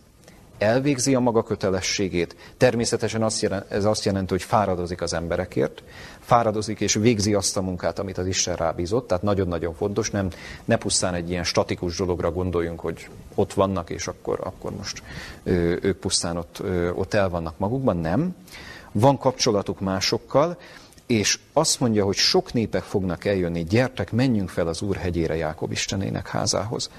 elvégzi 0.57 1.15
a 1.15 1.19
maga 1.19 1.43
kötelességét. 1.43 2.35
Természetesen 2.57 3.23
azt 3.23 3.41
jelent, 3.41 3.71
ez 3.71 3.85
azt 3.85 4.05
jelenti, 4.05 4.33
hogy 4.33 4.43
fáradozik 4.43 5.01
az 5.01 5.13
emberekért, 5.13 5.83
fáradozik 6.19 6.79
és 6.79 6.93
végzi 6.93 7.33
azt 7.33 7.57
a 7.57 7.61
munkát, 7.61 7.99
amit 7.99 8.17
az 8.17 8.27
Isten 8.27 8.55
rábízott, 8.55 9.07
tehát 9.07 9.23
nagyon-nagyon 9.23 9.73
fontos, 9.73 10.09
nem, 10.11 10.27
ne 10.65 10.75
pusztán 10.75 11.13
egy 11.13 11.29
ilyen 11.29 11.43
statikus 11.43 11.97
dologra 11.97 12.31
gondoljunk, 12.31 12.79
hogy 12.79 13.09
ott 13.35 13.53
vannak, 13.53 13.89
és 13.89 14.07
akkor, 14.07 14.39
akkor 14.43 14.71
most 14.75 15.03
ö, 15.43 15.75
ők 15.81 15.97
pusztán 15.97 16.37
ott, 16.37 16.59
ö, 16.59 16.89
ott 16.89 17.13
el 17.13 17.29
vannak 17.29 17.57
magukban, 17.57 17.97
nem. 17.97 18.35
Van 18.91 19.17
kapcsolatuk 19.17 19.79
másokkal, 19.79 20.57
és 21.11 21.39
azt 21.53 21.79
mondja, 21.79 22.05
hogy 22.05 22.15
sok 22.15 22.53
népek 22.53 22.83
fognak 22.83 23.25
eljönni, 23.25 23.63
gyertek, 23.63 24.11
menjünk 24.11 24.49
fel 24.49 24.67
az 24.67 24.81
Úr 24.81 24.95
hegyére 24.95 25.35
Jákob 25.35 25.71
Istenének 25.71 26.27
házához. 26.27 26.89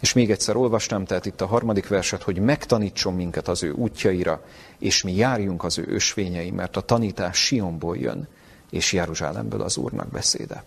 És 0.00 0.12
még 0.12 0.30
egyszer 0.30 0.56
olvastam, 0.56 1.04
tehát 1.04 1.26
itt 1.26 1.40
a 1.40 1.46
harmadik 1.46 1.88
verset, 1.88 2.22
hogy 2.22 2.38
megtanítson 2.38 3.14
minket 3.14 3.48
az 3.48 3.62
ő 3.62 3.72
útjaira, 3.72 4.44
és 4.78 5.02
mi 5.02 5.14
járjunk 5.14 5.64
az 5.64 5.78
ő 5.78 5.84
ösvényei, 5.88 6.50
mert 6.50 6.76
a 6.76 6.80
tanítás 6.80 7.44
Sionból 7.44 7.96
jön, 7.96 8.28
és 8.70 8.92
Jeruzsálemből 8.92 9.60
az 9.60 9.76
Úrnak 9.76 10.08
beszéde. 10.08 10.64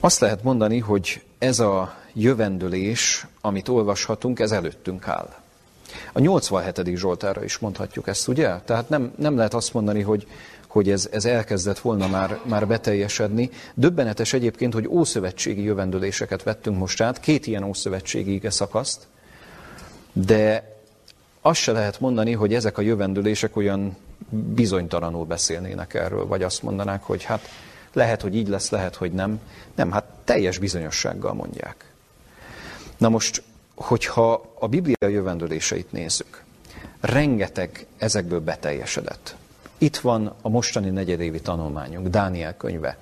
Azt 0.00 0.20
lehet 0.20 0.42
mondani, 0.42 0.78
hogy 0.78 1.22
ez 1.38 1.58
a 1.58 1.94
jövendőlés, 2.12 3.26
amit 3.40 3.68
olvashatunk, 3.68 4.40
ez 4.40 4.52
előttünk 4.52 5.08
áll. 5.08 5.43
A 6.12 6.20
87. 6.20 6.96
Zsoltára 6.96 7.44
is 7.44 7.58
mondhatjuk 7.58 8.08
ezt, 8.08 8.28
ugye? 8.28 8.54
Tehát 8.64 8.88
nem, 8.88 9.12
nem 9.16 9.36
lehet 9.36 9.54
azt 9.54 9.74
mondani, 9.74 10.02
hogy, 10.02 10.26
hogy 10.68 10.90
ez, 10.90 11.08
ez 11.12 11.24
elkezdett 11.24 11.78
volna 11.78 12.06
már, 12.06 12.40
már 12.42 12.66
beteljesedni. 12.66 13.50
Döbbenetes 13.74 14.32
egyébként, 14.32 14.72
hogy 14.72 14.86
ószövetségi 14.88 15.62
jövendőléseket 15.62 16.42
vettünk 16.42 16.78
most 16.78 17.00
át, 17.00 17.20
két 17.20 17.46
ilyen 17.46 17.62
ószövetségi 17.62 18.34
ige 18.34 18.50
szakaszt, 18.50 19.06
de 20.12 20.72
azt 21.40 21.60
se 21.60 21.72
lehet 21.72 22.00
mondani, 22.00 22.32
hogy 22.32 22.54
ezek 22.54 22.78
a 22.78 22.82
jövendőlések 22.82 23.56
olyan 23.56 23.96
bizonytalanul 24.30 25.24
beszélnének 25.24 25.94
erről, 25.94 26.26
vagy 26.26 26.42
azt 26.42 26.62
mondanák, 26.62 27.02
hogy 27.02 27.22
hát 27.22 27.48
lehet, 27.92 28.22
hogy 28.22 28.36
így 28.36 28.48
lesz, 28.48 28.70
lehet, 28.70 28.94
hogy 28.94 29.12
nem. 29.12 29.40
Nem, 29.74 29.90
hát 29.90 30.04
teljes 30.24 30.58
bizonyossággal 30.58 31.34
mondják. 31.34 31.92
Na 32.96 33.08
most 33.08 33.42
hogyha 33.74 34.50
a 34.58 34.68
Biblia 34.68 35.08
jövendőléseit 35.08 35.92
nézzük, 35.92 36.42
rengeteg 37.00 37.86
ezekből 37.96 38.40
beteljesedett. 38.40 39.36
Itt 39.78 39.96
van 39.96 40.34
a 40.42 40.48
mostani 40.48 40.90
negyedévi 40.90 41.40
tanulmányunk, 41.40 42.08
Dániel 42.08 42.56
könyve. 42.56 42.98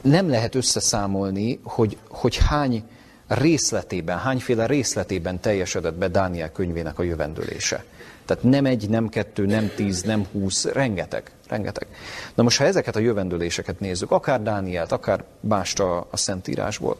Nem 0.00 0.28
lehet 0.28 0.54
összeszámolni, 0.54 1.60
hogy, 1.62 1.96
hogy 2.08 2.36
hány 2.36 2.84
részletében, 3.26 4.18
hányféle 4.18 4.66
részletében 4.66 5.40
teljesedett 5.40 5.94
be 5.94 6.08
Dániel 6.08 6.52
könyvének 6.52 6.98
a 6.98 7.02
jövendőlése. 7.02 7.84
Tehát 8.24 8.42
nem 8.42 8.66
egy, 8.66 8.88
nem 8.88 9.08
kettő, 9.08 9.46
nem 9.46 9.70
tíz, 9.74 10.02
nem 10.02 10.26
húsz, 10.32 10.64
rengeteg, 10.64 11.30
rengeteg. 11.48 11.86
Na 12.34 12.42
most, 12.42 12.58
ha 12.58 12.64
ezeket 12.64 12.96
a 12.96 13.00
jövendőléseket 13.00 13.80
nézzük, 13.80 14.10
akár 14.10 14.42
Dánielt, 14.42 14.92
akár 14.92 15.24
mást 15.40 15.80
a, 15.80 16.06
a 16.10 16.16
Szentírásból, 16.16 16.96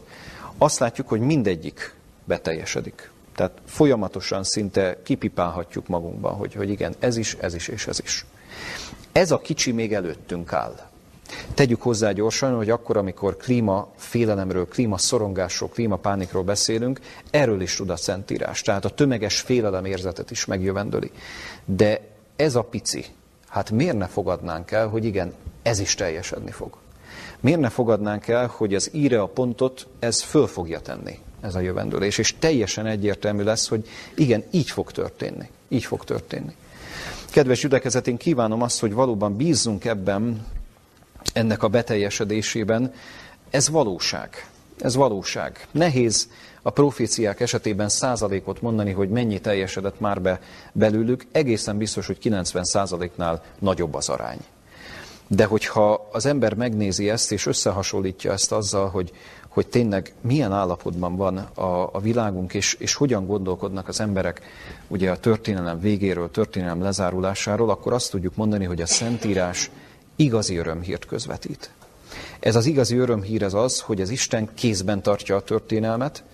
azt 0.59 0.79
látjuk, 0.79 1.09
hogy 1.09 1.21
mindegyik 1.21 1.95
beteljesedik. 2.25 3.11
Tehát 3.35 3.53
folyamatosan 3.65 4.45
szinte 4.45 4.99
kipipálhatjuk 5.03 5.87
magunkban, 5.87 6.35
hogy, 6.35 6.55
hogy 6.55 6.71
igen, 6.71 6.95
ez 6.99 7.17
is, 7.17 7.35
ez 7.35 7.55
is 7.55 7.69
és 7.69 7.87
ez 7.87 8.01
is. 8.03 8.25
Ez 9.13 9.31
a 9.31 9.39
kicsi 9.39 9.73
még 9.73 9.95
előttünk 9.95 10.53
áll. 10.53 10.91
Tegyük 11.55 11.83
hozzá 11.83 12.13
gyorsan, 12.13 12.57
hogy 12.57 12.71
akkor, 12.71 12.97
amikor 12.97 13.37
klíma 13.37 13.89
félelemről, 13.97 14.69
klíma 14.69 14.99
szorongásról, 14.99 15.69
klíma 15.69 15.97
pánikról 15.97 16.43
beszélünk, 16.43 17.01
erről 17.31 17.61
is 17.61 17.77
tud 17.77 17.91
a 17.91 17.97
Szentírás. 17.97 18.63
Tehát 18.63 18.85
a 18.85 18.91
tömeges 18.91 19.41
félelem 19.41 19.85
érzetet 19.85 20.31
is 20.31 20.45
megjövendöli. 20.45 21.11
De 21.65 22.01
ez 22.37 22.55
a 22.55 22.63
pici, 22.63 23.05
hát 23.49 23.71
miért 23.71 23.99
ne 23.99 24.07
fogadnánk 24.07 24.71
el, 24.71 24.89
hogy 24.89 25.05
igen, 25.05 25.35
ez 25.63 25.79
is 25.79 25.95
teljesedni 25.95 26.51
fog? 26.51 26.77
Miért 27.41 27.61
ne 27.61 27.69
fogadnánk 27.69 28.29
el, 28.29 28.47
hogy 28.47 28.75
az 28.75 28.91
íre 28.95 29.21
a 29.21 29.27
pontot, 29.27 29.87
ez 29.99 30.23
föl 30.23 30.47
fogja 30.47 30.81
tenni? 30.81 31.19
Ez 31.43 31.55
a 31.55 31.61
jövendőlés, 31.61 32.19
és 32.19 32.35
teljesen 32.39 32.87
egyértelmű 32.87 33.43
lesz, 33.43 33.69
hogy 33.69 33.89
igen, 34.15 34.45
így 34.51 34.71
fog 34.71 34.93
történni. 34.93 35.49
Így 35.69 35.85
fog 35.85 36.05
történni. 36.05 36.55
Kedves 37.31 37.61
gyülekezet, 37.61 38.17
kívánom 38.17 38.63
azt, 38.63 38.81
hogy 38.81 38.93
valóban 38.93 39.37
bízzunk 39.37 39.85
ebben, 39.85 40.47
ennek 41.33 41.63
a 41.63 41.69
beteljesedésében. 41.69 42.93
Ez 43.51 43.69
valóság. 43.69 44.47
Ez 44.81 44.95
valóság. 44.95 45.67
Nehéz 45.71 46.29
a 46.63 46.71
proféciák 46.71 47.41
esetében 47.41 47.89
százalékot 47.89 48.61
mondani, 48.61 48.91
hogy 48.91 49.09
mennyi 49.09 49.41
teljesedett 49.41 50.01
már 50.01 50.21
be 50.21 50.41
belőlük. 50.73 51.27
Egészen 51.33 51.79
biztos, 51.79 52.07
hogy 52.07 52.19
90 52.19 52.65
százaléknál 52.65 53.43
nagyobb 53.59 53.95
az 53.95 54.09
arány. 54.09 54.39
De 55.27 55.45
hogyha 55.45 56.09
az 56.13 56.27
ember 56.27 56.55
megnézi 56.55 57.11
ezt, 57.11 57.33
és 57.33 57.47
összehasonlítja 57.47 58.33
ezt 58.33 58.53
azzal, 58.53 58.89
hogy 58.89 59.13
hogy 59.53 59.67
tényleg 59.67 60.13
milyen 60.21 60.53
állapotban 60.53 61.17
van 61.17 61.37
a, 61.37 61.89
a 61.93 62.01
világunk, 62.01 62.55
és, 62.55 62.75
és 62.75 62.95
hogyan 62.95 63.27
gondolkodnak 63.27 63.89
az 63.89 64.01
emberek 64.01 64.41
ugye 64.89 65.11
a 65.11 65.19
történelem 65.19 65.81
végéről, 65.81 66.31
történelem 66.31 66.83
lezárulásáról, 66.83 67.71
akkor 67.71 67.93
azt 67.93 68.11
tudjuk 68.11 68.37
mondani, 68.37 68.65
hogy 68.65 68.81
a 68.81 68.87
Szentírás 68.87 69.71
igazi 70.17 70.57
örömhírt 70.57 71.07
közvetít. 71.07 71.71
Ez 72.41 72.57
az 72.57 72.67
igazi 72.67 72.97
örömhír 72.97 73.45
az 73.45 73.55
az, 73.55 73.81
hogy 73.81 74.01
az 74.01 74.11
Isten 74.11 74.49
kézben 74.55 75.03
tartja 75.03 75.37
a 75.37 75.43
történelmet, 75.43 76.25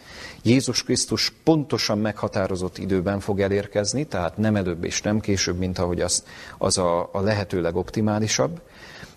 Jézus 0.42 0.82
Krisztus 0.82 1.32
pontosan 1.44 1.98
meghatározott 1.98 2.78
időben 2.78 3.20
fog 3.20 3.40
elérkezni, 3.40 4.04
tehát 4.04 4.36
nem 4.36 4.56
előbb 4.56 4.84
és 4.84 5.02
nem 5.02 5.20
később, 5.20 5.58
mint 5.58 5.78
ahogy 5.78 6.00
az, 6.00 6.24
az 6.58 6.78
a, 6.78 7.08
a 7.12 7.20
lehető 7.20 7.60
legoptimálisabb, 7.60 8.60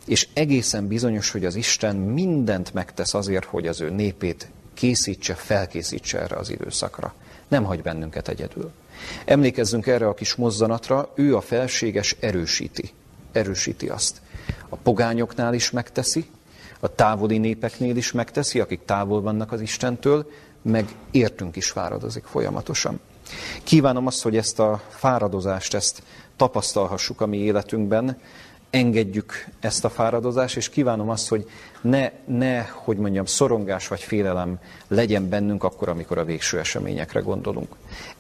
és 0.06 0.28
egészen 0.34 0.88
bizonyos, 0.88 1.32
hogy 1.32 1.46
az 1.46 1.56
Isten 1.56 1.96
mindent 1.96 2.74
megtesz 2.74 3.14
azért, 3.14 3.46
hogy 3.46 3.68
az 3.68 3.82
ő 3.82 3.90
népét 3.90 4.50
készítse, 4.74 5.34
felkészítse 5.34 6.20
erre 6.20 6.36
az 6.36 6.50
időszakra. 6.50 7.14
Nem 7.48 7.64
hagy 7.64 7.82
bennünket 7.82 8.28
egyedül. 8.28 8.72
Emlékezzünk 9.26 9.88
erre 9.88 10.08
a 10.08 10.14
kis 10.14 10.36
mozzanatra, 10.36 11.12
ő 11.16 11.36
a 11.36 11.42
felséges 11.42 12.16
erősíti. 12.20 12.92
Erősíti 13.32 13.90
azt. 13.90 14.22
A 14.70 14.76
pogányoknál 14.76 15.54
is 15.54 15.72
megteszi, 15.72 16.26
a 16.80 16.96
távoli 16.96 17.38
népeknél 17.38 17.96
is 17.96 18.12
megteszi, 18.12 18.60
akik 18.60 18.80
távol 18.86 19.22
vannak 19.22 19.52
az 19.52 19.62
Istentől, 19.62 20.32
meg 20.62 20.96
értünk 21.12 21.56
is 21.56 21.70
fáradozik 21.70 22.24
folyamatosan. 22.24 23.00
Kívánom 23.64 24.08
azt, 24.08 24.22
hogy 24.22 24.38
ezt 24.38 24.60
a 24.60 24.82
fáradozást, 24.90 25.74
ezt 25.74 26.04
tapasztalhassuk 26.36 27.22
a 27.22 27.26
mi 27.26 27.38
életünkben, 27.38 28.18
engedjük 28.72 29.46
ezt 29.60 29.86
a 29.86 29.90
fáradozást, 29.90 30.58
és 30.58 30.70
kívánom 30.70 31.10
azt, 31.10 31.28
hogy 31.28 31.50
ne, 31.82 32.12
ne, 32.26 32.62
hogy 32.62 32.98
mondjam, 32.98 33.26
szorongás 33.26 33.88
vagy 33.88 34.02
félelem 34.02 34.60
legyen 34.88 35.30
bennünk 35.30 35.64
akkor, 35.64 35.90
amikor 35.90 36.18
a 36.18 36.26
végső 36.26 36.60
eseményekre 36.60 37.20
gondolunk. 37.20 37.76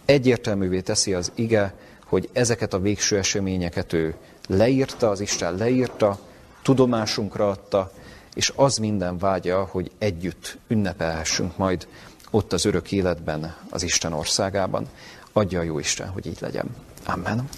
Egyértelművé 0.06 0.82
teszi 0.82 1.14
az 1.14 1.32
ige, 1.36 1.74
hogy 2.06 2.30
ezeket 2.34 2.74
a 2.74 2.80
végső 2.80 3.18
eseményeket 3.18 3.94
ő 3.94 4.16
leírta, 4.48 5.10
az 5.10 5.20
Isten 5.20 5.56
leírta, 5.56 6.20
tudomásunkra 6.62 7.50
adta, 7.50 7.92
és 8.34 8.54
az 8.56 8.78
minden 8.78 9.18
vágya, 9.18 9.68
hogy 9.72 9.92
együtt 9.98 10.58
ünnepelhessünk 10.68 11.58
majd 11.58 11.88
ott 12.32 12.54
az 12.54 12.66
örök 12.66 12.92
életben, 12.92 13.56
az 13.70 13.84
Isten 13.84 14.14
országában. 14.14 14.88
Adja 15.32 15.60
a 15.60 15.64
jó 15.64 15.80
Isten, 15.80 16.08
hogy 16.08 16.26
így 16.26 16.38
legyen. 16.40 16.76
Amen. 17.06 17.50